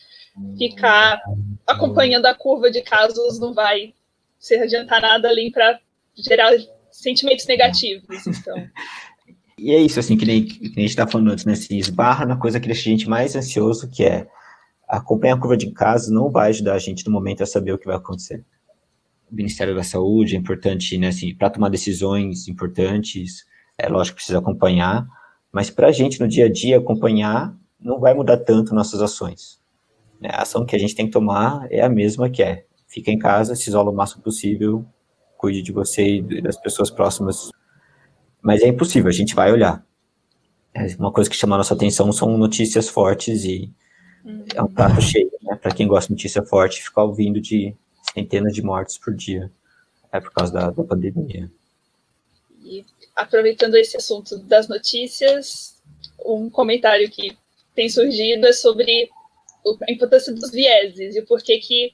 [0.57, 1.21] ficar
[1.67, 3.93] acompanhando a curva de casos não vai
[4.39, 5.79] se adiantar nada ali para
[6.17, 6.53] gerar
[7.01, 8.27] sentimentos negativos.
[8.27, 8.57] Então.
[9.59, 11.53] e é isso, assim, que nem, que nem a gente está falando antes, né?
[11.53, 14.27] Assim, esbarra na coisa que deixa a gente mais ansioso, que é
[14.89, 17.79] acompanhar a curva de casos não vai ajudar a gente no momento a saber o
[17.79, 18.45] que vai acontecer.
[19.31, 23.45] O Ministério da Saúde é importante, né, assim, para tomar decisões importantes,
[23.77, 25.07] é lógico que precisa acompanhar,
[25.53, 29.61] mas para a gente no dia a dia acompanhar não vai mudar tanto nossas ações.
[30.21, 30.31] Né?
[30.33, 33.19] A ação que a gente tem que tomar é a mesma que é, fica em
[33.19, 34.85] casa, se isola o máximo possível,
[35.39, 37.51] cuide de você e das pessoas próximas.
[38.43, 39.87] Mas é impossível, a gente vai olhar.
[40.75, 43.73] É uma coisa que chama a nossa atenção são notícias fortes e
[44.25, 44.45] uhum.
[44.55, 45.57] é um prato cheio, né?
[45.57, 47.75] Para quem gosta de notícia forte, ficar ouvindo de
[48.13, 49.51] centenas de mortes por dia.
[50.13, 51.51] É por causa da, da pandemia.
[52.63, 55.81] E aproveitando esse assunto das notícias,
[56.25, 57.37] um comentário que
[57.75, 59.09] tem surgido é sobre
[59.87, 61.93] a importância dos vieses e por que que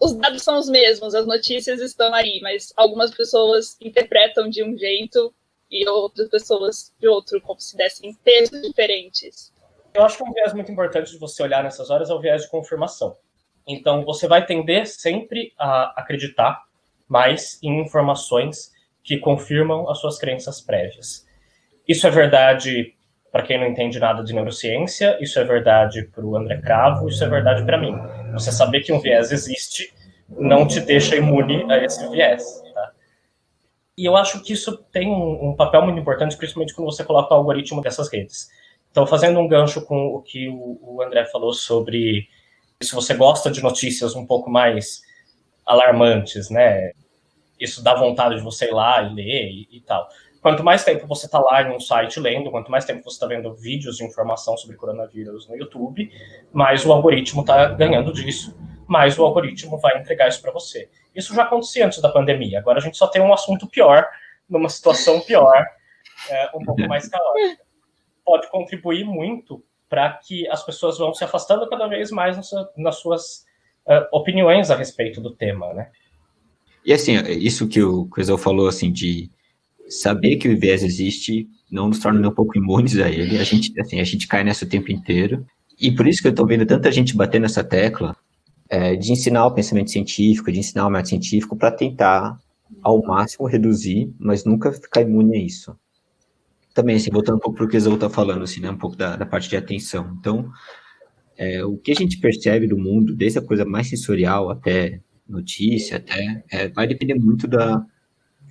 [0.00, 4.76] os dados são os mesmos, as notícias estão aí, mas algumas pessoas interpretam de um
[4.76, 5.34] jeito
[5.70, 9.52] e outras pessoas de outro, como se dessem pesos diferentes.
[9.94, 12.42] Eu acho que um viés muito importante de você olhar nessas horas é o viés
[12.42, 13.16] de confirmação.
[13.66, 16.62] Então, você vai tender sempre a acreditar
[17.08, 21.26] mais em informações que confirmam as suas crenças prévias.
[21.86, 22.93] Isso é verdade
[23.34, 27.24] para quem não entende nada de neurociência, isso é verdade para o André Cravo, isso
[27.24, 27.92] é verdade para mim.
[28.32, 29.92] Você saber que um viés existe
[30.28, 32.62] não te deixa imune a esse viés.
[32.72, 32.92] Tá?
[33.98, 37.34] E eu acho que isso tem um, um, papel muito importante, principalmente quando você coloca
[37.34, 38.48] o algoritmo dessas redes.
[38.92, 42.28] Então, fazendo um gancho com o que o, o André falou sobre
[42.80, 45.02] se você gosta de notícias um pouco mais
[45.66, 46.92] alarmantes, né?
[47.58, 50.08] Isso dá vontade de você ir lá e ler e, e tal.
[50.44, 53.26] Quanto mais tempo você está lá em um site lendo, quanto mais tempo você está
[53.26, 56.12] vendo vídeos de informação sobre coronavírus no YouTube,
[56.52, 58.54] mais o algoritmo está ganhando disso,
[58.86, 60.90] mais o algoritmo vai entregar isso para você.
[61.14, 62.58] Isso já acontecia antes da pandemia.
[62.58, 64.06] Agora a gente só tem um assunto pior,
[64.46, 65.66] numa situação pior,
[66.28, 67.64] é, um pouco mais caótica.
[68.22, 72.38] Pode contribuir muito para que as pessoas vão se afastando cada vez mais
[72.76, 73.46] nas suas
[73.86, 75.90] uh, opiniões a respeito do tema, né?
[76.84, 79.30] E assim, isso que o Crisel falou, assim, de
[79.88, 83.38] saber que o viés existe não nos torna nem um pouco imunes a ele.
[83.38, 85.44] A gente, assim, a gente cai nessa o tempo inteiro.
[85.80, 88.16] E por isso que eu estou vendo tanta gente bater nessa tecla
[88.68, 92.38] é, de ensinar o pensamento científico, de ensinar o método científico para tentar
[92.82, 95.76] ao máximo reduzir, mas nunca ficar imune a isso.
[96.72, 98.96] Também, assim, voltando um pouco para o que Exau está falando, assim, né, um pouco
[98.96, 100.16] da, da parte de atenção.
[100.18, 100.50] Então,
[101.36, 105.98] é, o que a gente percebe do mundo, desde a coisa mais sensorial até notícia,
[105.98, 107.84] até, é, vai depender muito da,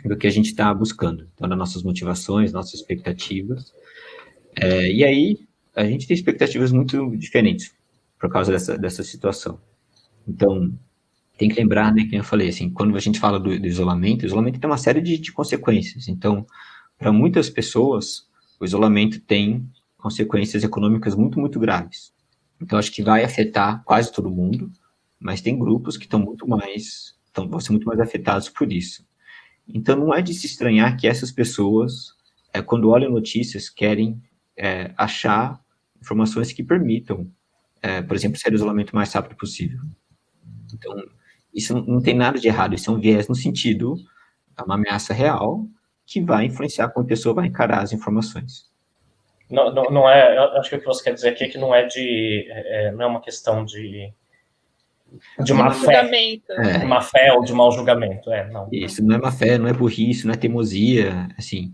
[0.04, 3.74] do que a gente está buscando, então, das nossas motivações, nossas expectativas.
[4.56, 7.74] É, e aí, a gente tem expectativas muito diferentes
[8.20, 9.60] por causa dessa, dessa situação.
[10.28, 10.72] Então,
[11.38, 14.24] tem que lembrar, né, que eu falei, assim, quando a gente fala do, do isolamento,
[14.24, 16.08] o isolamento tem uma série de, de consequências.
[16.08, 16.46] Então,
[16.98, 18.28] para muitas pessoas,
[18.60, 22.14] o isolamento tem consequências econômicas muito, muito graves.
[22.62, 24.72] Então, acho que vai afetar quase todo mundo,
[25.20, 29.06] mas tem grupos que estão muito mais, vão ser muito mais afetados por isso.
[29.68, 32.14] Então, não é de se estranhar que essas pessoas,
[32.54, 34.22] é, quando olham notícias, querem
[34.58, 35.60] é, achar
[36.02, 37.30] informações que permitam,
[37.82, 39.80] é, por exemplo, sair do isolamento o mais rápido possível.
[40.74, 40.94] Então,
[41.54, 43.96] isso não tem nada de errado, isso é um viés no sentido,
[44.58, 45.66] é uma ameaça real
[46.06, 48.72] que vai influenciar como a pessoa vai encarar as informações.
[49.50, 51.74] Não, não, não é, acho que o que você quer dizer aqui é que não
[51.74, 54.12] é de, é, não é uma questão de
[55.44, 56.86] de má fé, é.
[56.86, 58.68] má fé ou de mau julgamento, é, não.
[58.72, 61.74] Isso não é má fé, não é burrice, não é teimosia, assim,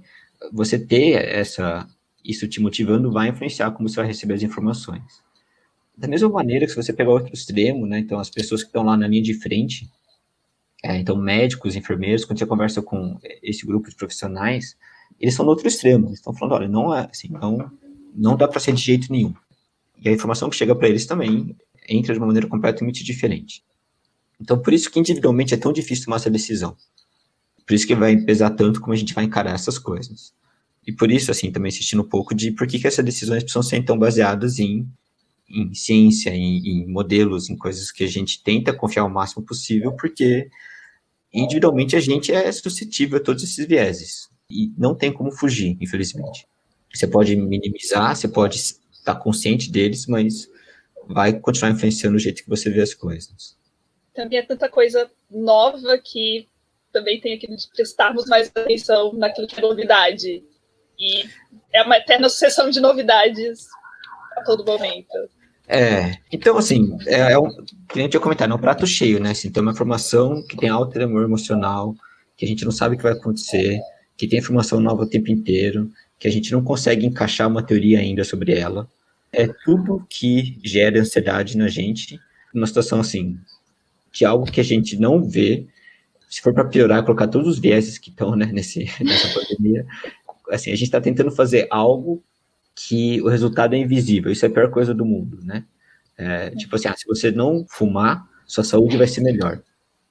[0.51, 1.87] você ter essa,
[2.23, 5.21] isso te motivando vai influenciar como você vai receber as informações.
[5.97, 8.83] Da mesma maneira que se você pegar outro extremo, né, então as pessoas que estão
[8.83, 9.89] lá na linha de frente,
[10.83, 14.77] é, então médicos, enfermeiros, quando você conversa com esse grupo de profissionais,
[15.19, 17.69] eles são no outro extremo, eles estão falando, olha, não é assim, não,
[18.15, 19.33] não dá para ser de jeito nenhum.
[20.01, 21.55] E a informação que chega para eles também
[21.89, 23.63] entra de uma maneira completamente diferente.
[24.39, 26.75] Então, por isso que individualmente é tão difícil tomar essa decisão.
[27.65, 30.33] Por isso que vai pesar tanto como a gente vai encarar essas coisas.
[30.87, 33.61] E por isso, assim, também assistindo um pouco de por que, que essas decisões precisam
[33.61, 34.87] ser tão baseadas em,
[35.47, 39.91] em ciência, em, em modelos, em coisas que a gente tenta confiar o máximo possível,
[39.93, 40.49] porque
[41.33, 44.29] individualmente a gente é suscetível a todos esses vieses.
[44.49, 46.47] E não tem como fugir, infelizmente.
[46.93, 50.49] Você pode minimizar, você pode estar consciente deles, mas
[51.09, 53.57] vai continuar influenciando o jeito que você vê as coisas.
[54.13, 56.47] Também é tanta coisa nova que
[56.93, 60.43] também tem aquilo de prestarmos mais atenção naquilo que é novidade.
[60.99, 61.27] E
[61.73, 63.67] é uma eterna sucessão de novidades
[64.37, 65.17] a todo momento.
[65.67, 67.47] É, então assim, é, é um,
[67.87, 69.31] que a gente ia comentar, é um prato cheio, né?
[69.31, 71.95] Assim, tem uma informação que tem alto tremor emocional,
[72.37, 73.79] que a gente não sabe o que vai acontecer,
[74.17, 77.99] que tem informação nova o tempo inteiro, que a gente não consegue encaixar uma teoria
[77.99, 78.87] ainda sobre ela.
[79.31, 82.19] É tudo que gera ansiedade na gente,
[82.53, 83.37] numa situação assim,
[84.11, 85.67] de algo que a gente não vê.
[86.29, 89.85] Se for para piorar, colocar todos os vieses que estão né, nesse, nessa pandemia,
[90.49, 92.23] assim, a gente está tentando fazer algo
[92.75, 94.31] que o resultado é invisível.
[94.31, 95.65] Isso é a pior coisa do mundo, né?
[96.17, 99.61] É, tipo assim, ah, se você não fumar, sua saúde vai ser melhor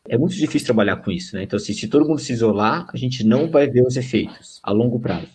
[0.09, 1.42] é muito difícil trabalhar com isso, né?
[1.42, 4.72] Então, assim, se todo mundo se isolar, a gente não vai ver os efeitos a
[4.72, 5.28] longo prazo.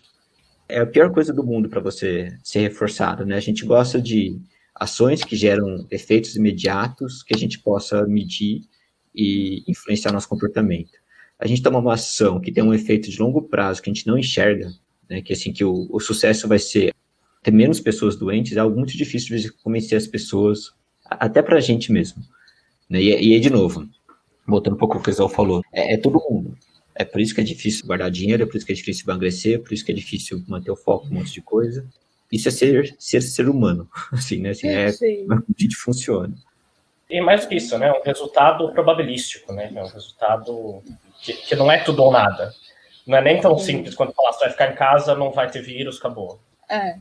[0.73, 3.35] É a pior coisa do mundo para você ser reforçado, né?
[3.35, 4.41] A gente gosta de
[4.73, 8.61] ações que geram efeitos imediatos, que a gente possa medir
[9.13, 10.91] e influenciar nosso comportamento.
[11.37, 14.07] A gente toma uma ação que tem um efeito de longo prazo que a gente
[14.07, 14.73] não enxerga,
[15.07, 15.21] né?
[15.21, 16.91] Que assim que o, o sucesso vai ser
[17.43, 20.71] ter menos pessoas doentes, é algo muito difícil de convencer as pessoas,
[21.05, 22.23] até para a gente mesmo.
[22.89, 22.99] Né?
[22.99, 23.87] E, e aí, de novo,
[24.47, 26.57] voltando um pouco o que o Zé falou, é, é, todo mundo.
[26.95, 29.55] É por isso que é difícil guardar dinheiro, é por isso que é difícil emagrecer,
[29.55, 31.85] é por isso que é difícil manter o foco em um monte de coisa.
[32.31, 34.51] Isso é ser ser, ser humano, assim, né?
[34.51, 36.33] Assim, é como a gente funciona.
[37.09, 37.91] E mais do que isso, né?
[37.91, 39.71] Um resultado probabilístico, né?
[39.73, 40.83] É um resultado
[41.21, 42.53] que, que não é tudo ou nada.
[43.05, 45.61] Não é nem tão simples quando falar, você vai ficar em casa, não vai ter
[45.61, 46.39] vírus, acabou.
[46.69, 46.97] É.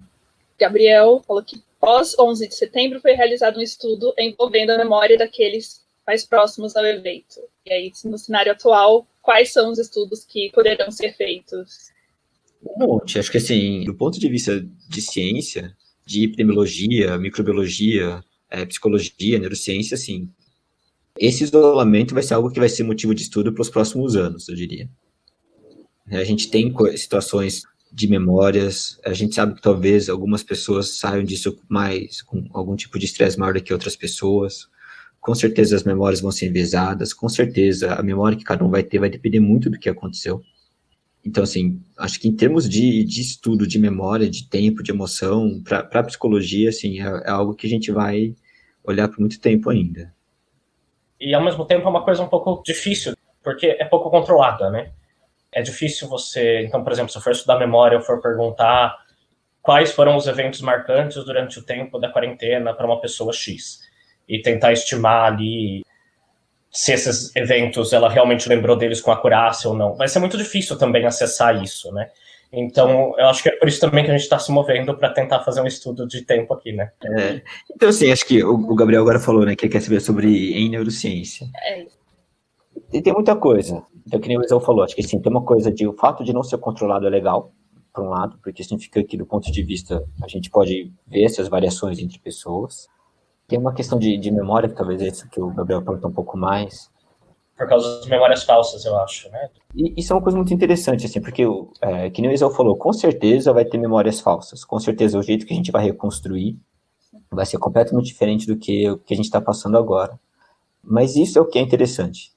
[0.58, 5.81] Gabriel falou que pós 11 de setembro foi realizado um estudo envolvendo a memória daqueles
[6.06, 7.40] mais próximos ao evento.
[7.64, 11.90] E aí, no cenário atual, quais são os estudos que poderão ser feitos?
[12.64, 13.18] Um monte.
[13.18, 19.94] Acho que, assim, do ponto de vista de ciência, de epidemiologia, microbiologia, é, psicologia, neurociência,
[19.94, 20.28] assim,
[21.18, 24.48] esse isolamento vai ser algo que vai ser motivo de estudo para os próximos anos,
[24.48, 24.88] eu diria.
[26.10, 27.62] A gente tem situações
[27.92, 32.98] de memórias, a gente sabe que talvez algumas pessoas saiam disso mais com algum tipo
[32.98, 34.66] de estresse maior do que outras pessoas
[35.22, 38.82] com certeza as memórias vão ser enviesadas, com certeza a memória que cada um vai
[38.82, 40.42] ter vai depender muito do que aconteceu.
[41.24, 45.62] Então, assim, acho que em termos de, de estudo de memória, de tempo, de emoção,
[45.62, 48.34] para a psicologia, assim, é, é, algo que a gente vai
[48.82, 50.12] olhar por muito tempo ainda.
[51.20, 54.90] E, ao mesmo tempo, é uma coisa um pouco difícil, porque é pouco controlada, né?
[55.52, 58.98] É difícil você, então, por exemplo, se eu for estudar memória, eu for perguntar
[59.62, 63.91] quais foram os eventos marcantes durante o tempo da quarentena para uma pessoa X
[64.28, 65.82] e tentar estimar ali
[66.70, 69.94] se esses eventos ela realmente lembrou deles com acurácia ou não.
[69.94, 72.08] Vai ser muito difícil também acessar isso, né?
[72.52, 75.10] Então, eu acho que é por isso também que a gente está se movendo para
[75.10, 76.90] tentar fazer um estudo de tempo aqui, né?
[77.02, 77.40] É,
[77.74, 80.68] então, assim, acho que o, o, Gabriel agora falou, né, que quer saber sobre em
[80.68, 81.46] neurociência.
[81.64, 81.86] É.
[82.92, 83.82] E tem muita coisa.
[84.06, 86.22] Então, que nem o Isão falou, acho que sim, tem uma coisa de o fato
[86.22, 87.52] de não ser controlado é legal,
[87.92, 91.48] por um lado, porque significa que, do ponto de vista, a gente pode ver essas
[91.48, 92.88] variações entre pessoas.
[93.52, 96.38] Tem uma questão de, de memória, que talvez esse que o Gabriel perguntou um pouco
[96.38, 96.90] mais.
[97.54, 99.50] Por causa das memórias falsas, eu acho, né?
[99.76, 101.44] E isso é uma coisa muito interessante, assim, porque,
[101.82, 104.64] é, que nem o Isel falou, com certeza vai ter memórias falsas.
[104.64, 106.58] Com certeza o jeito que a gente vai reconstruir
[107.30, 110.18] vai ser completamente diferente do que o que a gente está passando agora.
[110.82, 112.32] Mas isso é o que é interessante.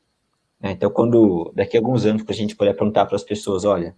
[0.61, 3.63] É, então, quando daqui a alguns anos, para a gente poder perguntar para as pessoas,
[3.63, 3.95] olha,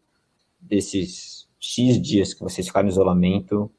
[0.61, 3.71] desses X dias que vocês ficaram em isolamento,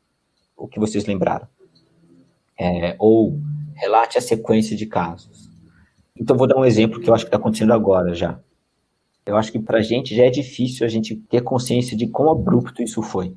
[0.56, 1.46] o que vocês lembraram?
[2.58, 3.40] É, ou
[3.74, 5.48] relate a sequência de casos.
[6.16, 8.40] Então, vou dar um exemplo que eu acho que está acontecendo agora já.
[9.24, 12.30] Eu acho que para a gente já é difícil a gente ter consciência de quão
[12.30, 13.36] abrupto isso foi.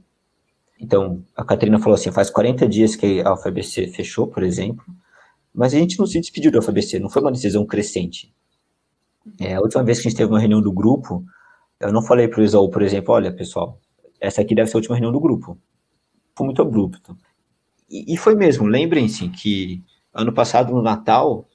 [0.79, 4.83] Então, a Catarina falou assim, faz 40 dias que a UFABC fechou, por exemplo,
[5.53, 8.33] mas a gente não se despediu da UFABC, não foi uma decisão crescente.
[9.39, 11.23] É, a última vez que a gente teve uma reunião do grupo,
[11.79, 13.79] eu não falei para o Isaú, por exemplo, olha, pessoal,
[14.19, 15.57] essa aqui deve ser a última reunião do grupo.
[16.35, 17.15] Foi muito abrupto.
[17.91, 21.47] E, foi mesmo, lembrem-se que ano passado, no Natal,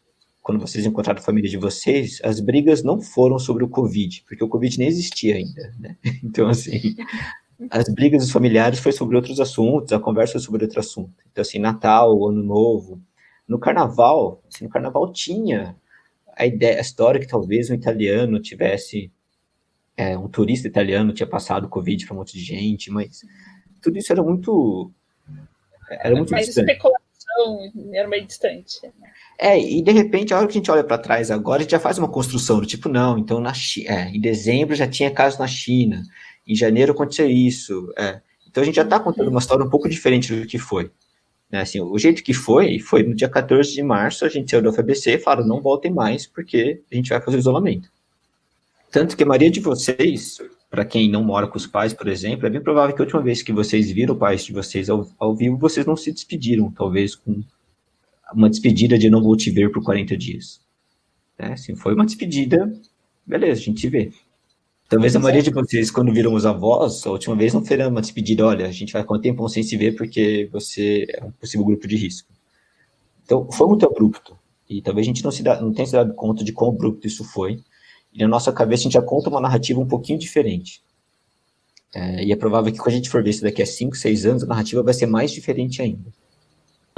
[0.42, 4.44] quando vocês encontraram a família de vocês, as brigas não foram sobre o Covid, porque
[4.44, 5.96] o Covid nem existia ainda, né?
[6.22, 6.94] Então, assim,
[7.70, 11.14] as brigas dos familiares foi sobre outros assuntos, a conversa foi sobre outro assunto.
[11.32, 13.00] Então, assim, Natal, Ano Novo.
[13.48, 15.76] No Carnaval, assim, no Carnaval tinha
[16.36, 19.10] a ideia, a história que talvez um italiano tivesse,
[19.96, 23.22] é, um turista italiano tinha passado Covid para um monte de gente, mas
[23.80, 24.92] tudo isso era muito.
[25.90, 26.70] Era muito mais distante.
[26.70, 28.80] especulação, era meio distante.
[29.38, 31.72] É, e de repente, a hora que a gente olha para trás agora, a gente
[31.72, 33.52] já faz uma construção do tipo, não, então na
[33.86, 36.02] é, em dezembro já tinha casos na China,
[36.46, 37.92] em janeiro aconteceu isso.
[37.98, 38.20] É.
[38.48, 40.90] Então a gente já está contando uma história um pouco diferente do que foi.
[41.50, 44.62] Né, assim, o jeito que foi, foi no dia 14 de março, a gente saiu
[44.62, 47.88] da UFABC e falaram, não voltem mais, porque a gente vai fazer isolamento.
[48.90, 50.38] Tanto que a maioria de vocês,
[50.76, 53.22] para quem não mora com os pais, por exemplo, é bem provável que a última
[53.22, 56.70] vez que vocês viram o pai de vocês ao, ao vivo, vocês não se despediram,
[56.70, 57.42] talvez com
[58.34, 60.60] uma despedida de não vou te ver por 40 dias.
[61.38, 61.54] Né?
[61.54, 62.70] Assim, foi uma despedida,
[63.26, 64.12] beleza, a gente se vê.
[64.86, 68.02] Talvez a maioria de vocês, quando viram os avós, a última vez não foi uma
[68.02, 71.30] despedida, olha, a gente vai com um tempo sem se ver porque você é um
[71.30, 72.28] possível grupo de risco.
[73.24, 74.36] Então, foi muito abrupto.
[74.68, 77.06] E talvez a gente não, se dá, não tenha se dado conta de quão abrupto
[77.06, 77.64] isso foi.
[78.16, 80.80] E na nossa cabeça a gente já conta uma narrativa um pouquinho diferente.
[81.94, 84.26] É, e é provável que quando a gente for ver isso daqui a 5, 6
[84.26, 86.10] anos, a narrativa vai ser mais diferente ainda.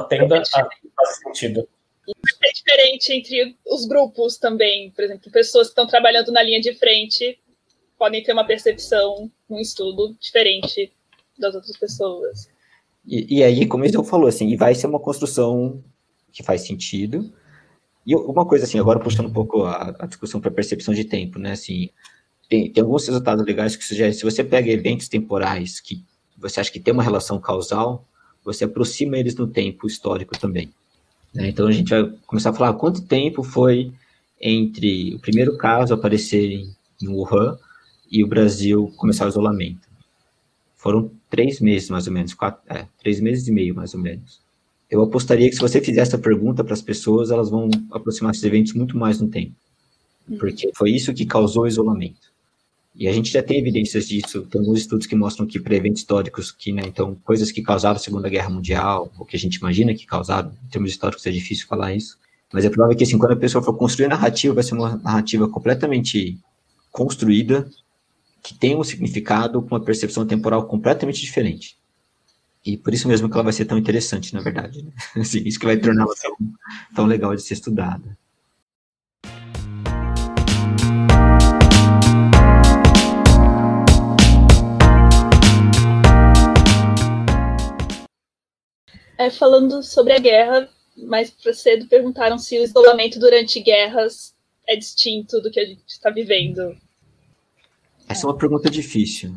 [0.08, 1.68] Tenda a fazer sentido.
[2.08, 4.90] É diferente entre os grupos também.
[4.92, 7.38] Por exemplo, pessoas que estão trabalhando na linha de frente
[7.98, 10.92] podem ter uma percepção, um estudo diferente
[11.36, 12.48] das outras pessoas.
[13.04, 15.82] E, e aí, como ele falou, assim, vai ser uma construção
[16.32, 17.32] que faz sentido.
[18.08, 21.38] E uma coisa assim, agora puxando um pouco a, a discussão para percepção de tempo,
[21.38, 21.52] né?
[21.52, 21.90] Assim,
[22.48, 26.02] tem, tem alguns resultados legais que sugerem, se você pega eventos temporais que
[26.34, 28.02] você acha que tem uma relação causal,
[28.42, 30.72] você aproxima eles no tempo histórico também.
[31.34, 31.48] Né?
[31.48, 33.92] Então a gente vai começar a falar quanto tempo foi
[34.40, 36.50] entre o primeiro caso aparecer
[37.02, 37.58] em, Wuhan
[38.10, 39.86] e o Brasil começar o isolamento.
[40.78, 44.40] Foram três meses, mais ou menos, quatro, é, três meses e meio, mais ou menos.
[44.90, 48.44] Eu apostaria que se você fizer essa pergunta para as pessoas, elas vão aproximar esses
[48.44, 49.52] eventos muito mais no tempo.
[50.38, 52.28] Porque foi isso que causou o isolamento.
[52.98, 56.00] E a gente já tem evidências disso, tem alguns estudos que mostram que para eventos
[56.00, 59.54] históricos, que, né, então, coisas que causaram a Segunda Guerra Mundial, ou que a gente
[59.54, 62.18] imagina que causaram, em termos históricos é difícil falar isso,
[62.52, 64.96] mas é provável que, assim, quando a pessoa for construir a narrativa, vai ser uma
[64.96, 66.38] narrativa completamente
[66.90, 67.70] construída,
[68.42, 71.77] que tem um significado com uma percepção temporal completamente diferente.
[72.68, 74.82] E por isso mesmo que ela vai ser tão interessante, na verdade.
[74.82, 74.92] Né?
[75.22, 76.36] Assim, isso que vai torná-la tão,
[76.94, 78.14] tão legal de ser estudada.
[89.16, 94.34] É, falando sobre a guerra, mais cedo perguntaram se o isolamento durante guerras
[94.66, 96.76] é distinto do que a gente está vivendo
[98.08, 99.36] essa é uma pergunta difícil.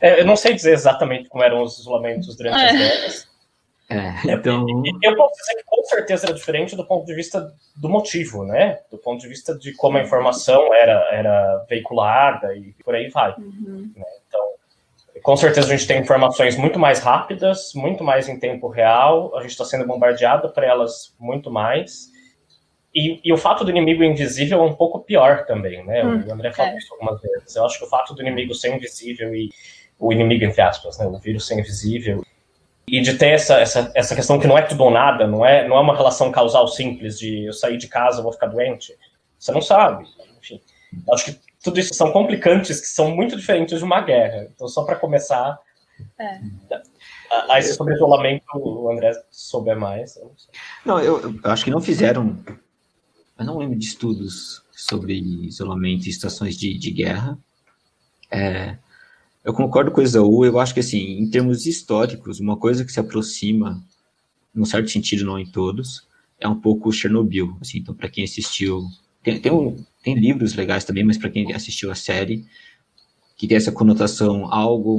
[0.00, 2.64] É, eu não sei dizer exatamente como eram os isolamentos durante é.
[2.64, 3.30] as guerras.
[3.90, 4.64] É, então...
[5.02, 8.78] Eu posso dizer que com certeza era diferente do ponto de vista do motivo, né?
[8.90, 13.34] Do ponto de vista de como a informação era, era veiculada e por aí vai.
[13.36, 13.92] Uhum.
[13.96, 14.04] Né?
[14.28, 14.40] Então,
[15.22, 19.42] com certeza a gente tem informações muito mais rápidas, muito mais em tempo real, a
[19.42, 22.08] gente está sendo bombardeado por elas muito mais.
[22.94, 26.04] E, e, o fato do inimigo invisível é um pouco pior também, né?
[26.04, 26.76] Hum, o André falou é.
[26.76, 27.54] isso algumas vezes.
[27.54, 29.50] Eu acho que o fato do inimigo ser invisível e
[30.00, 31.06] o inimigo, entre aspas, né?
[31.06, 32.24] O vírus ser invisível
[32.88, 35.68] e de ter essa, essa, essa questão que não é tudo ou nada, não é,
[35.68, 38.96] não é uma relação causal simples de eu sair de casa, vou ficar doente.
[39.38, 40.08] Você não sabe.
[40.40, 40.60] Enfim,
[41.06, 44.48] eu acho que tudo isso são complicantes que são muito diferentes de uma guerra.
[44.52, 45.58] Então, só para começar,
[46.18, 46.40] é.
[47.48, 50.18] Aí sobre isolamento, o André souber mais.
[50.84, 52.42] Não, eu, eu, acho que não fizeram
[53.40, 55.14] eu não lembro de estudos sobre
[55.46, 57.38] isolamento em situações de, de guerra.
[58.30, 58.76] É,
[59.44, 62.92] eu concordo com o Esaú, eu acho que, assim, em termos históricos, uma coisa que
[62.92, 63.82] se aproxima,
[64.54, 66.06] num certo sentido, não em todos,
[66.38, 67.56] é um pouco Chernobyl.
[67.60, 68.86] Assim, então, para quem assistiu
[69.22, 72.44] tem, tem, um, tem livros legais também, mas para quem assistiu a série,
[73.36, 74.98] que tem essa conotação algo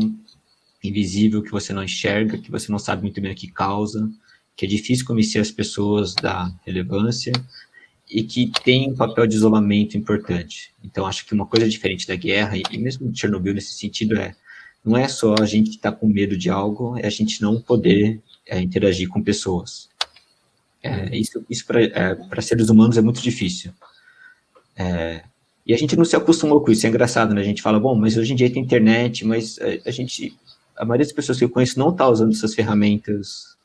[0.83, 4.09] invisível que você não enxerga, que você não sabe muito bem o que causa,
[4.55, 7.31] que é difícil convencer as pessoas da relevância
[8.11, 10.73] e que tem um papel de isolamento importante.
[10.83, 14.35] Então, acho que uma coisa diferente da guerra, e mesmo Chernobyl nesse sentido, é
[14.83, 17.61] não é só a gente estar tá com medo de algo, é a gente não
[17.61, 19.87] poder é, interagir com pessoas.
[20.83, 23.71] É, isso isso para é, seres humanos é muito difícil.
[24.75, 25.23] É,
[25.65, 27.41] e a gente não se acostumou com isso, é engraçado, né?
[27.41, 30.35] A gente fala, bom, mas hoje em dia tem internet, mas a, a gente,
[30.75, 33.55] a maioria das pessoas que eu conheço não está usando essas ferramentas.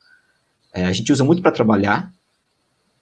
[0.73, 2.13] É, a gente usa muito para trabalhar,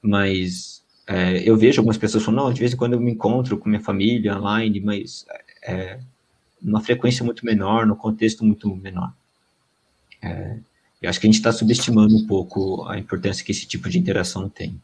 [0.00, 3.58] mas é, eu vejo algumas pessoas falando, não, de vez em quando eu me encontro
[3.58, 5.26] com minha família online, mas
[5.62, 5.98] é,
[6.60, 9.12] numa frequência muito menor, no contexto muito menor.
[10.22, 10.56] É,
[11.02, 13.98] eu acho que a gente está subestimando um pouco a importância que esse tipo de
[13.98, 14.80] interação tem.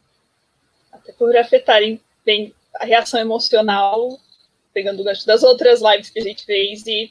[0.92, 4.18] Até por afetarem bem a reação emocional,
[4.74, 7.10] pegando o gancho das outras lives que a gente fez, e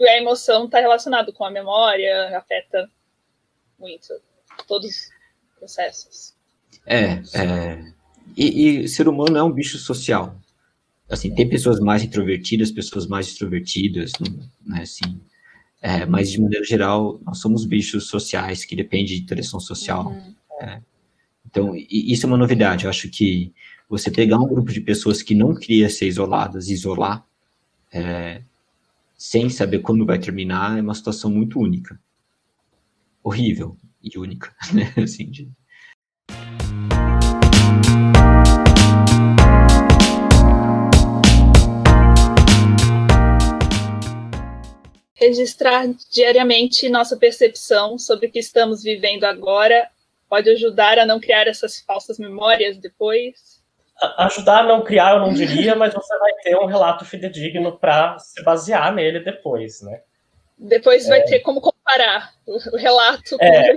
[0.00, 2.90] a emoção está relacionado com a memória, afeta
[3.78, 4.08] muito
[4.66, 5.10] todos os
[5.56, 6.34] processos.
[6.84, 7.99] É, é
[8.36, 10.38] e, e ser humano é um bicho social.
[11.08, 14.12] Assim, tem pessoas mais introvertidas, pessoas mais extrovertidas,
[14.64, 15.20] né, assim,
[15.82, 20.08] é, mas de maneira geral, nós somos bichos sociais que dependem de interação social.
[20.08, 20.34] Uhum.
[20.60, 20.82] É.
[21.46, 22.84] Então, isso é uma novidade.
[22.84, 23.52] Eu acho que
[23.88, 27.26] você pegar um grupo de pessoas que não queria ser isoladas, isolar,
[27.92, 28.42] é,
[29.16, 31.98] sem saber quando vai terminar, é uma situação muito única.
[33.22, 34.92] Horrível e única, né?
[35.02, 35.50] Assim, de...
[45.30, 49.88] Registrar diariamente nossa percepção sobre o que estamos vivendo agora
[50.28, 53.60] pode ajudar a não criar essas falsas memórias depois?
[54.18, 58.18] ajudar a não criar, eu não diria, mas você vai ter um relato fidedigno para
[58.18, 60.00] se basear nele depois, né?
[60.58, 61.24] Depois vai é...
[61.24, 63.72] ter como comparar o relato com é...
[63.72, 63.76] o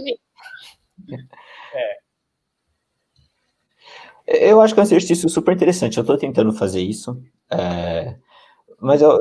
[4.25, 4.49] é.
[4.49, 5.97] Eu acho que é um exercício super interessante.
[5.97, 8.15] Eu estou tentando fazer isso, é...
[8.79, 9.19] mas eu...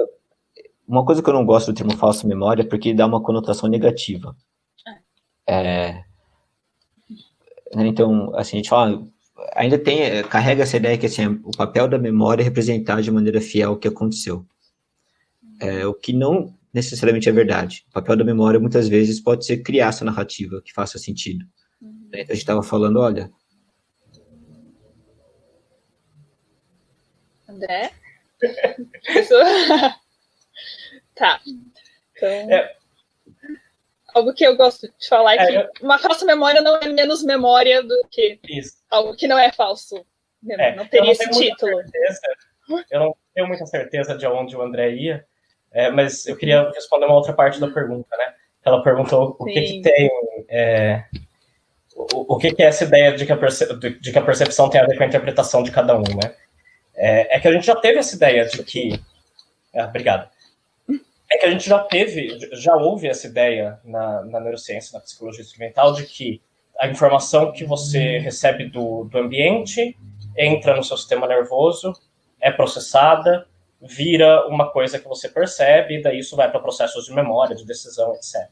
[0.93, 3.67] uma coisa que eu não gosto do termo falsa memória é porque dá uma conotação
[3.67, 4.37] negativa.
[5.49, 6.05] É...
[7.75, 9.03] Então, assim, a gente fala,
[9.55, 13.11] ainda tem, eh, carrega essa ideia que assim, o papel da memória é representar de
[13.11, 14.45] maneira fiel o que aconteceu.
[15.59, 17.87] É, o que não necessariamente é verdade.
[17.89, 21.47] O papel da memória muitas vezes pode ser criar essa narrativa que faça sentido.
[21.81, 22.09] Uhum.
[22.09, 23.33] Então, a gente estava falando, olha.
[27.49, 27.93] André?
[31.15, 31.41] tá.
[32.15, 32.29] Então...
[32.29, 32.75] É,
[34.15, 37.23] algo que eu gosto de falar é, que é, uma falsa memória não é menos
[37.23, 38.77] memória do que isso.
[38.91, 40.05] algo que não é falso.
[40.49, 41.77] É, não teria não esse título.
[41.83, 42.21] Certeza,
[42.91, 45.25] eu não tenho muita certeza de onde o André ia,
[45.73, 48.35] é, mas eu queria responder uma outra parte da pergunta, né?
[48.65, 50.11] Ela perguntou o que, que tem.
[50.49, 51.05] É,
[51.95, 54.81] o, o que, que, é essa ideia de que, a de que a percepção tem
[54.81, 56.35] a ver com a interpretação de cada um, né?
[56.95, 59.01] É, é que a gente já teve essa ideia de que.
[59.75, 60.29] Ah, obrigado
[61.33, 65.43] é que a gente já teve, já houve essa ideia na, na neurociência, na psicologia
[65.43, 66.43] experimental, de que
[66.79, 69.97] a informação que você recebe do, do ambiente
[70.37, 71.93] entra no seu sistema nervoso,
[72.41, 73.47] é processada,
[73.81, 77.65] vira uma coisa que você percebe, e daí isso vai para processos de memória, de
[77.65, 78.49] decisão, etc.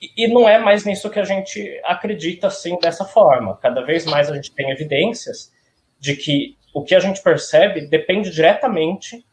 [0.00, 3.56] E, e não é mais nisso que a gente acredita assim dessa forma.
[3.56, 5.52] Cada vez mais a gente tem evidências
[5.98, 9.24] de que o que a gente percebe depende diretamente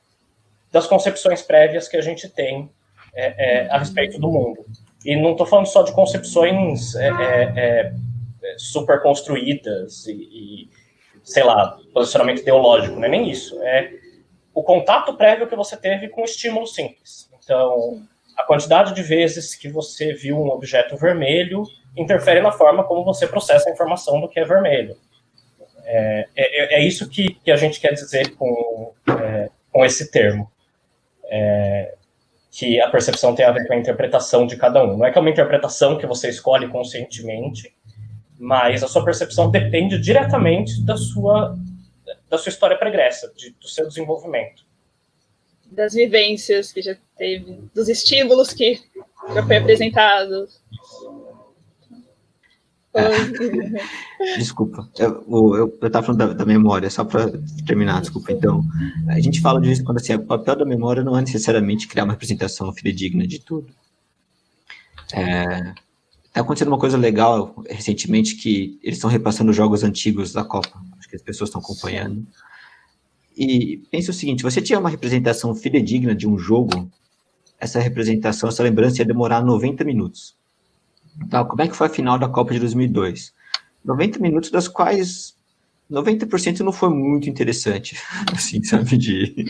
[0.71, 2.69] das concepções prévias que a gente tem
[3.13, 4.65] é, é, a respeito do mundo.
[5.05, 10.69] E não estou falando só de concepções é, é, é, super construídas e, e,
[11.23, 13.61] sei lá, posicionamento ideológico, não é nem isso.
[13.63, 13.91] É
[14.53, 17.29] o contato prévio que você teve com estímulo simples.
[17.43, 18.01] Então,
[18.35, 21.63] a quantidade de vezes que você viu um objeto vermelho
[21.95, 24.95] interfere na forma como você processa a informação do que é vermelho.
[25.85, 30.51] É, é, é isso que, que, a gente quer dizer com, é, com esse termo
[31.29, 31.95] é,
[32.51, 34.97] que a percepção tem a ver com a interpretação de cada um.
[34.97, 37.73] Não é que é uma interpretação que você escolhe conscientemente,
[38.39, 41.57] mas a sua percepção depende diretamente da sua,
[42.29, 44.65] da sua história pregressa, de, do seu desenvolvimento.
[45.71, 48.81] Das vivências que já teve, dos estímulos que
[49.33, 50.61] já foi apresentados.
[54.37, 57.31] desculpa, eu estava falando da, da, memória, só para
[57.65, 58.31] terminar, desculpa.
[58.31, 58.63] Então,
[59.07, 62.13] a gente fala de quando assim, o papel da memória não é necessariamente criar uma
[62.13, 63.67] representação fidedigna de tudo.
[65.13, 65.73] É,
[66.33, 71.09] tá acontecendo uma coisa legal recentemente que eles estão repassando jogos antigos da Copa, acho
[71.09, 72.25] que as pessoas estão acompanhando.
[73.35, 76.89] e pensa o seguinte: você tinha uma representação fidedigna de um jogo,
[77.59, 80.36] essa representação, essa lembrança ia demorar 90 minutos.
[81.23, 83.33] Então, como é que foi a final da Copa de 2002?
[83.83, 85.35] 90 minutos, das quais
[85.91, 87.97] 90% não foi muito interessante,
[88.33, 89.45] assim, sabe, de...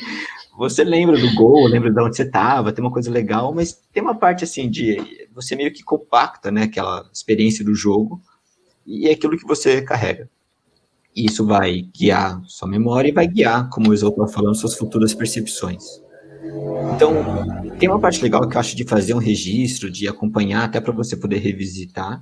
[0.57, 4.01] Você lembra do gol, lembra de onde você estava, tem uma coisa legal, mas tem
[4.01, 5.27] uma parte, assim, de...
[5.33, 8.21] Você meio que compacta, né, aquela experiência do jogo,
[8.85, 10.29] e é aquilo que você carrega.
[11.15, 15.13] Isso vai guiar sua memória e vai guiar, como o Isol estava falando, suas futuras
[15.13, 16.01] percepções.
[16.95, 17.13] Então,
[17.77, 20.93] tem uma parte legal que eu acho de fazer um registro, de acompanhar, até para
[20.93, 22.21] você poder revisitar,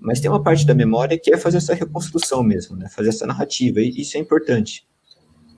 [0.00, 2.88] mas tem uma parte da memória que é fazer essa reconstrução mesmo, né?
[2.88, 4.86] fazer essa narrativa, e isso é importante.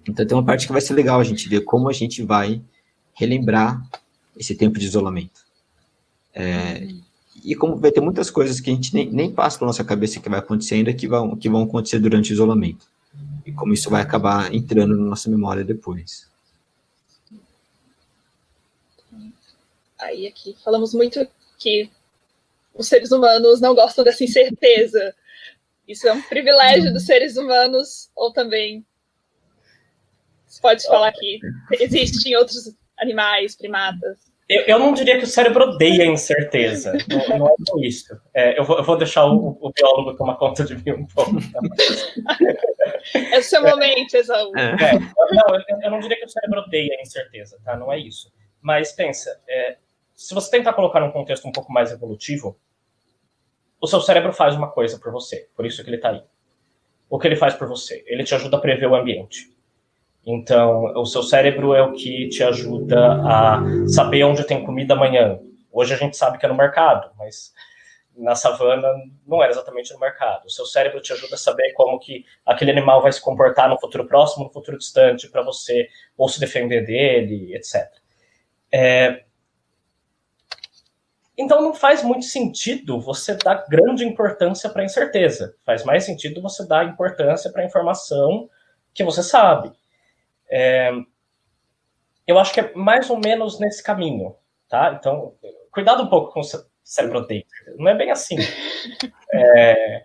[0.08, 2.60] Então, tem uma parte que vai ser legal a gente ver como a gente vai
[3.12, 3.82] relembrar
[4.36, 5.44] esse tempo de isolamento.
[6.34, 6.88] É,
[7.44, 10.20] e como vai ter muitas coisas que a gente nem, nem passa pela nossa cabeça
[10.20, 12.86] que vai acontecendo que vão, que vão acontecer durante o isolamento.
[13.44, 16.29] E como isso vai acabar entrando na nossa memória depois.
[20.00, 21.26] Aí aqui falamos muito
[21.58, 21.90] que
[22.74, 25.14] os seres humanos não gostam dessa incerteza.
[25.86, 28.84] Isso é um privilégio dos seres humanos, ou também
[30.46, 31.40] você pode falar que
[31.72, 34.18] existem outros animais, primatas.
[34.48, 36.92] Eu, eu não diria que o cérebro odeia a incerteza.
[37.08, 38.20] Não, não é isso.
[38.34, 41.36] É, eu, vou, eu, vou, deixar o, o, biólogo tomar conta de mim um pouco.
[41.52, 41.60] Tá?
[43.14, 44.50] é o seu momento, Exaú.
[44.58, 47.76] É, não, eu, eu, não diria que o cérebro odeia a incerteza, tá?
[47.76, 48.32] Não é isso.
[48.60, 49.76] Mas pensa, é,
[50.20, 52.54] se você tentar colocar num contexto um pouco mais evolutivo,
[53.80, 56.22] o seu cérebro faz uma coisa por você, por isso que ele está aí.
[57.08, 58.04] O que ele faz por você?
[58.06, 59.50] Ele te ajuda a prever o ambiente.
[60.26, 65.40] Então, o seu cérebro é o que te ajuda a saber onde tem comida amanhã.
[65.72, 67.54] Hoje a gente sabe que é no mercado, mas
[68.14, 68.88] na savana
[69.26, 70.44] não era exatamente no mercado.
[70.44, 73.80] O seu cérebro te ajuda a saber como que aquele animal vai se comportar no
[73.80, 77.90] futuro próximo, no futuro distante, para você ou se defender dele, etc.
[78.70, 79.24] É,
[81.40, 85.54] então não faz muito sentido você dar grande importância para a incerteza.
[85.64, 88.48] Faz mais sentido você dar importância para a informação
[88.92, 89.72] que você sabe.
[90.50, 90.90] É,
[92.26, 94.36] eu acho que é mais ou menos nesse caminho,
[94.68, 94.96] tá?
[94.98, 95.34] Então,
[95.72, 96.44] cuidado um pouco com o
[96.84, 97.48] cérebro dentro.
[97.78, 98.36] Não é bem assim.
[99.32, 100.02] É,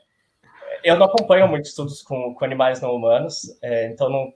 [0.84, 4.32] eu não acompanho muitos estudos com, com animais não humanos, é, então não,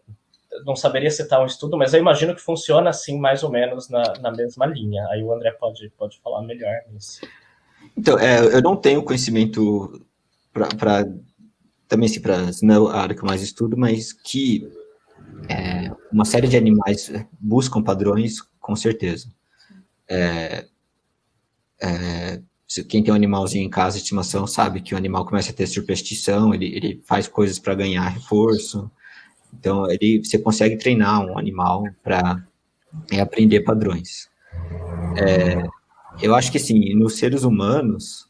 [0.65, 4.13] não saberia citar um estudo, mas eu imagino que funciona assim, mais ou menos na,
[4.19, 5.05] na mesma linha.
[5.09, 7.21] Aí o André pode, pode falar melhor nisso.
[7.97, 10.01] Então, é, eu não tenho conhecimento
[10.51, 11.05] para
[11.87, 14.71] também assim, para é a área que eu mais estudo, mas que
[15.49, 19.27] é, uma série de animais buscam padrões, com certeza.
[20.07, 20.65] É,
[21.81, 22.41] é,
[22.87, 25.65] quem tem um animalzinho em casa de estimação sabe que o animal começa a ter
[25.65, 28.89] superstição, ele, ele faz coisas para ganhar reforço,
[29.53, 32.45] então, ele, você consegue treinar um animal para
[33.11, 34.29] é, aprender padrões.
[35.17, 35.63] É,
[36.21, 38.27] eu acho que, sim, nos seres humanos,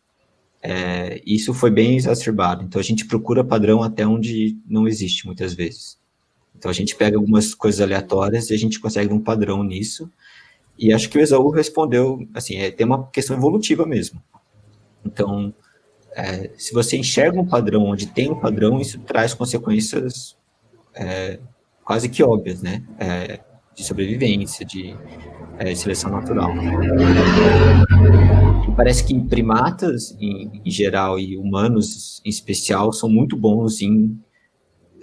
[0.61, 2.63] é, isso foi bem exacerbado.
[2.63, 5.97] Então, a gente procura padrão até onde não existe, muitas vezes.
[6.57, 10.09] Então, a gente pega algumas coisas aleatórias e a gente consegue um padrão nisso.
[10.77, 14.21] E acho que o Esaú respondeu, assim, é, tem uma questão evolutiva mesmo.
[15.05, 15.53] Então,
[16.13, 20.38] é, se você enxerga um padrão onde tem um padrão, isso traz consequências
[20.95, 21.39] é,
[21.83, 22.83] quase que óbvias, né?
[22.99, 23.39] É,
[23.75, 24.95] de sobrevivência, de
[25.57, 26.51] é, seleção natural.
[28.67, 34.17] E parece que primatas, em, em, geral, e humanos em especial, são muito bons em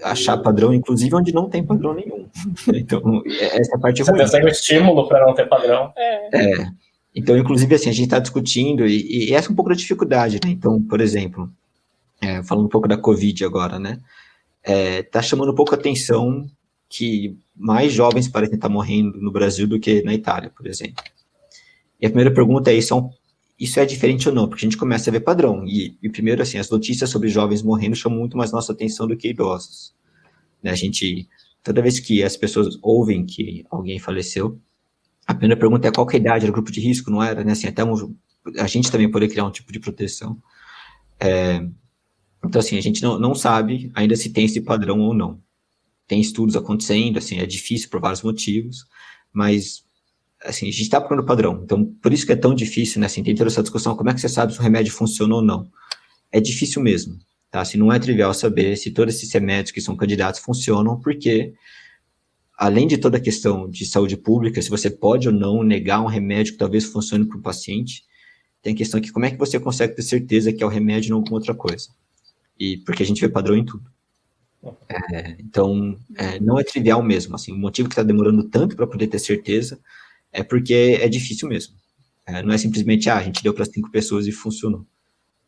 [0.03, 2.27] achar padrão, inclusive onde não tem padrão nenhum.
[2.75, 3.23] então,
[3.53, 4.27] essa parte é Você ruim.
[4.27, 5.93] Você um estímulo para não ter padrão.
[5.97, 6.63] É.
[6.63, 6.69] é.
[7.15, 10.39] Então, inclusive, assim, a gente está discutindo, e, e, essa é um pouco da dificuldade,
[10.45, 10.51] né?
[10.51, 11.51] Então, por exemplo,
[12.21, 13.99] é, falando um pouco da Covid agora, né?
[14.67, 16.45] Está é, tá chamando pouco atenção
[16.89, 21.03] que mais jovens parecem estar morrendo no Brasil do que na Itália, por exemplo.
[22.01, 23.11] E a primeira pergunta é: isso é, um,
[23.59, 24.49] isso é diferente ou não?
[24.49, 25.65] Porque a gente começa a ver padrão.
[25.65, 29.17] E, e, primeiro, assim, as notícias sobre jovens morrendo chamam muito mais nossa atenção do
[29.17, 29.95] que idosos.
[30.63, 30.71] Né?
[30.71, 31.29] A gente,
[31.63, 34.61] toda vez que as pessoas ouvem que alguém faleceu,
[35.27, 37.43] a primeira pergunta é qual que é a idade, era grupo de risco, não era?
[37.43, 37.53] Né?
[37.53, 38.15] Assim, até um,
[38.59, 40.37] a gente também poderia criar um tipo de proteção.
[41.19, 41.67] É,
[42.45, 45.41] então, assim, a gente não, não sabe ainda se tem esse padrão ou não.
[46.07, 48.87] Tem estudos acontecendo, assim, é difícil por vários motivos,
[49.33, 49.85] mas,
[50.45, 51.61] assim, a gente está procurando padrão.
[51.65, 54.15] Então, por isso que é tão difícil, né, assim, tem toda essa discussão, como é
[54.15, 55.69] que você sabe se o remédio funciona ou não?
[56.31, 57.19] É difícil mesmo,
[57.51, 57.61] tá?
[57.61, 61.55] Assim, não é trivial saber se todos esses remédios que são candidatos funcionam, porque,
[62.57, 66.07] além de toda a questão de saúde pública, se você pode ou não negar um
[66.07, 68.05] remédio que talvez funcione para o paciente,
[68.63, 71.09] tem a questão aqui, como é que você consegue ter certeza que é o remédio
[71.09, 71.89] e não alguma outra coisa?
[72.59, 73.91] E porque a gente vê padrão em tudo.
[74.89, 77.35] É, então, é, não é trivial mesmo.
[77.35, 79.81] Assim, o motivo que está demorando tanto para poder ter certeza
[80.33, 81.75] é porque é difícil mesmo.
[82.27, 84.85] É, não é simplesmente, ah, a gente deu para cinco pessoas e funcionou.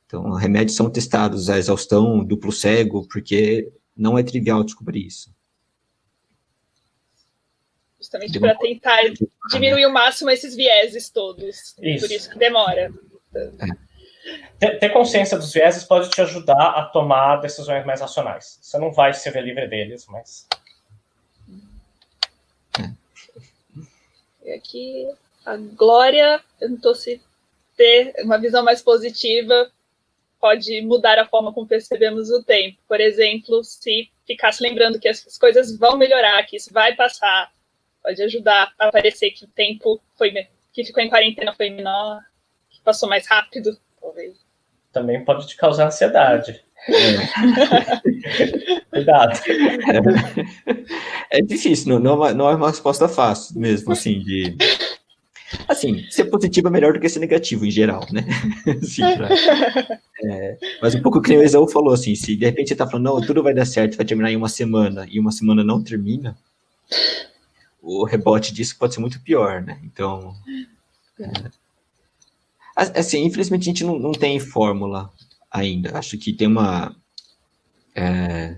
[0.06, 5.30] Então, remédios são testados a exaustão, duplo cego, porque não é trivial descobrir isso.
[7.98, 9.00] Justamente para tentar
[9.50, 11.74] diminuir o máximo esses vieses todos.
[11.82, 12.06] Isso.
[12.06, 12.92] Por isso que demora.
[13.34, 13.87] É.
[14.58, 18.58] Ter consciência dos vieses pode te ajudar a tomar decisões mais racionais.
[18.60, 20.48] Você não vai se ver livre deles, mas.
[24.44, 25.08] E aqui
[25.46, 27.20] a Glória tentou se
[27.76, 29.70] ter uma visão mais positiva
[30.40, 32.78] pode mudar a forma como percebemos o tempo.
[32.86, 37.52] Por exemplo, se ficasse lembrando que as coisas vão melhorar, que isso vai passar,
[38.02, 40.32] pode ajudar a parecer que o tempo foi
[40.72, 42.20] que ficou em quarentena foi menor,
[42.70, 44.36] que passou mais rápido, talvez.
[44.92, 46.62] Também pode te causar ansiedade.
[46.88, 48.80] É.
[48.90, 49.38] Cuidado.
[51.30, 54.56] É, é difícil, não, não, é uma resposta fácil mesmo, assim, de
[55.66, 58.22] Assim, ser positivo é melhor do que ser negativo em geral, né?
[58.82, 59.28] assim, pra,
[60.24, 63.04] é, mas um pouco que o Exaú falou, assim, se de repente você tá falando,
[63.04, 66.36] não, tudo vai dar certo, vai terminar em uma semana, e uma semana não termina,
[67.82, 69.80] o rebote disso pode ser muito pior, né?
[69.84, 70.34] Então,
[71.18, 71.50] é,
[72.78, 75.10] assim, infelizmente a gente não, não tem fórmula
[75.50, 75.98] ainda.
[75.98, 76.94] Acho que tem uma...
[77.94, 78.56] É,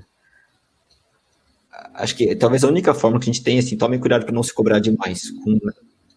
[1.95, 4.43] acho que talvez a única forma que a gente tem, assim, tome cuidado para não
[4.43, 5.59] se cobrar demais com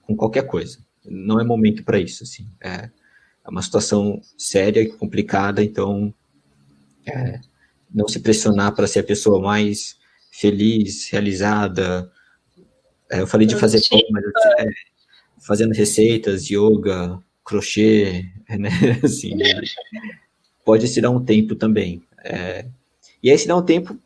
[0.05, 0.77] com qualquer coisa.
[1.03, 2.47] Não é momento para isso, assim.
[2.61, 2.89] É,
[3.45, 6.13] é, uma situação séria e complicada, então
[7.05, 7.39] é,
[7.93, 9.97] não se pressionar para ser a pessoa mais
[10.31, 12.11] feliz, realizada.
[13.11, 14.23] É, eu falei de fazer pão, mas
[14.59, 14.65] é,
[15.45, 18.25] fazendo receitas, yoga, crochê,
[18.57, 18.69] né?
[19.03, 19.37] Assim,
[20.65, 22.01] pode se dar um tempo também.
[22.23, 22.65] É,
[23.21, 23.97] e aí se dá um tempo,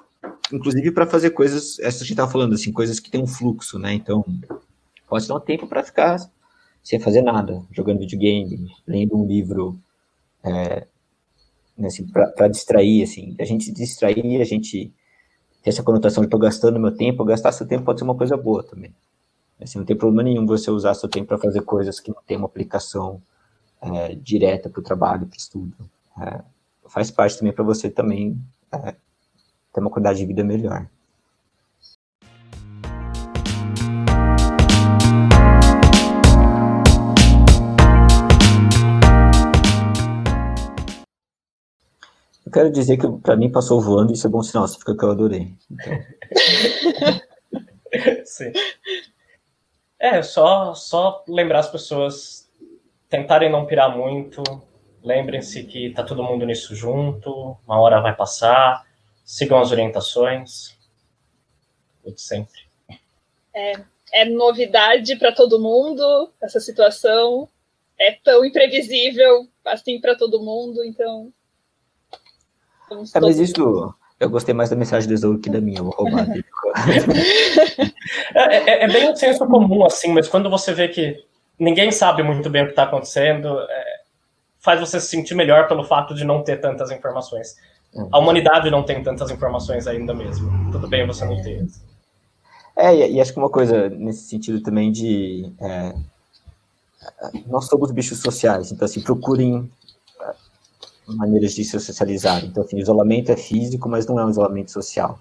[0.52, 3.28] inclusive, para fazer coisas, essa que a gente estava falando, assim, coisas que tem um
[3.28, 3.94] fluxo, né?
[3.94, 4.26] Então,
[5.08, 6.18] pode dar um tempo para ficar
[6.84, 9.78] sem fazer nada, jogando videogame, lendo um livro,
[10.44, 10.88] é,
[11.78, 13.36] né, assim, para distrair, assim.
[13.40, 14.94] A gente se distrair, a gente
[15.62, 18.38] tem essa conotação de estou gastando meu tempo, gastar seu tempo pode ser uma coisa
[18.38, 18.94] boa também.
[19.60, 22.38] Assim, não tem problema nenhum você usar seu tempo para fazer coisas que não tem
[22.38, 23.22] uma aplicação
[23.82, 25.76] é, direta para o trabalho, para o estudo.
[26.22, 26.42] É,
[26.88, 28.40] faz parte também para você também
[28.72, 28.96] é,
[29.74, 30.88] ter uma qualidade de vida melhor.
[42.46, 45.12] Eu quero dizer que para mim passou voando, isso é bom sinal, fica que eu
[45.12, 45.54] adorei.
[45.70, 45.94] Então.
[48.24, 48.52] Sim.
[50.00, 52.50] É, só, só lembrar as pessoas
[53.10, 54.44] tentarem não pirar muito.
[55.04, 58.86] Lembrem-se que tá todo mundo nisso junto, uma hora vai passar.
[59.24, 60.78] Sigam as orientações.
[62.04, 62.62] Tudo sempre.
[63.54, 63.74] É,
[64.14, 67.50] é novidade para todo mundo essa situação.
[68.00, 71.34] É tão imprevisível assim para todo mundo, então
[73.14, 76.28] é, mas isso, eu gostei mais da mensagem do Esaú que da minha, vou roubar.
[78.34, 81.24] É, é, é, bem um senso comum, assim, mas quando você vê que
[81.60, 84.02] ninguém sabe muito bem o que está acontecendo, é,
[84.60, 87.56] faz você se sentir melhor pelo fato de não ter tantas informações.
[87.94, 88.10] Uhum.
[88.12, 90.72] A humanidade não tem tantas informações ainda mesmo.
[90.72, 91.66] Tudo bem você não ter.
[92.76, 95.52] É, e, e acho que uma coisa nesse sentido também de.
[95.60, 95.94] É,
[97.48, 99.70] nós somos bichos sociais, então assim, procurem
[101.16, 102.44] maneiras de se socializar.
[102.44, 105.20] Então, assim, isolamento é físico, mas não é um isolamento social.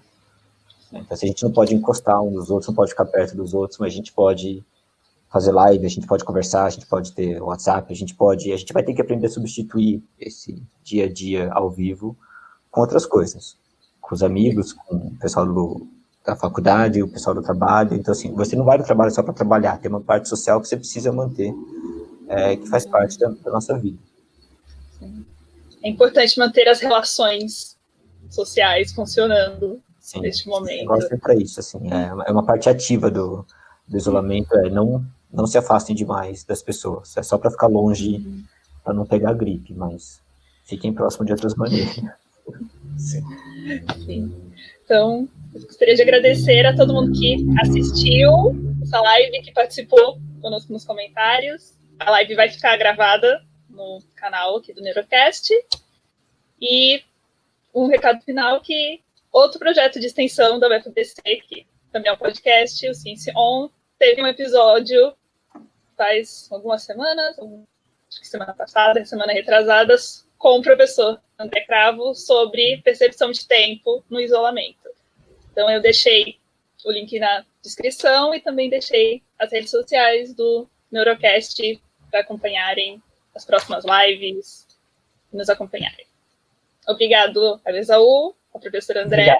[0.91, 3.53] Então, assim, a gente não pode encostar um dos outros, não pode ficar perto dos
[3.53, 4.63] outros, mas a gente pode
[5.29, 8.57] fazer live, a gente pode conversar, a gente pode ter WhatsApp, a gente pode, a
[8.57, 12.15] gente vai ter que aprender a substituir esse dia a dia ao vivo
[12.71, 13.57] com outras coisas,
[13.99, 15.87] com os amigos, com o pessoal do,
[16.25, 17.93] da faculdade, o pessoal do trabalho.
[17.93, 20.67] Então, assim, você não vai no trabalho só para trabalhar, tem uma parte social que
[20.67, 21.53] você precisa manter,
[22.29, 23.97] é, que faz parte da, da nossa vida.
[25.87, 27.77] É importante manter as relações
[28.29, 30.83] sociais funcionando Sim, neste momento.
[30.83, 33.45] Gosto para isso, assim, é, é uma parte ativa do,
[33.87, 38.15] do isolamento, é não não se afastem demais das pessoas, é só para ficar longe,
[38.15, 38.43] uhum.
[38.83, 40.21] para não pegar gripe, mas
[40.65, 41.95] fiquem próximos de outras maneiras.
[42.97, 43.23] Sim.
[44.05, 44.53] Sim.
[44.83, 48.29] Então, gostaria de agradecer a todo mundo que assistiu
[48.81, 51.73] essa live, que participou conosco nos comentários.
[51.99, 53.41] A live vai ficar gravada
[53.77, 55.53] no canal aqui do Neurocast.
[56.59, 57.01] E
[57.73, 59.01] um recado final que
[59.31, 64.21] outro projeto de extensão da UFBC, que também é um podcast, o Ciência On, teve
[64.21, 65.15] um episódio
[65.95, 72.79] faz algumas semanas, acho que semana passada, semana retrasadas, com o professor André Cravo sobre
[72.83, 74.87] percepção de tempo no isolamento.
[75.51, 76.37] Então eu deixei
[76.85, 83.01] o link na descrição e também deixei as redes sociais do Neurocast para acompanharem
[83.37, 84.67] as próximas lives
[85.31, 86.05] e nos acompanharem.
[86.87, 89.37] Obrigado a Esaú, ao professor André.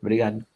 [0.00, 0.38] Obrigado.
[0.40, 0.46] Obrigado.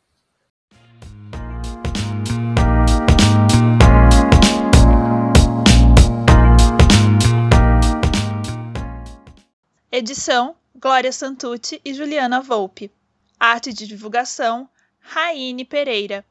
[9.91, 12.91] Edição: Glória Santucci e Juliana Volpe.
[13.39, 14.67] Arte de divulgação:
[15.01, 16.25] Raine Pereira.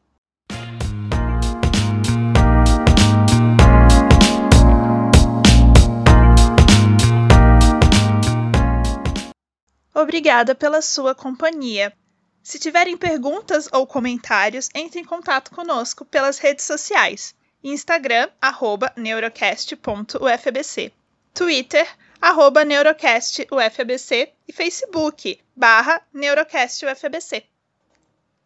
[10.01, 11.93] Obrigada pela sua companhia.
[12.41, 17.35] Se tiverem perguntas ou comentários, entre em contato conosco pelas redes sociais.
[17.63, 18.27] Instagram,
[18.97, 20.91] neurocast.ufbc.
[21.35, 21.87] Twitter,
[22.65, 27.50] neurocastufbc e Facebook, barra neurocastufbc.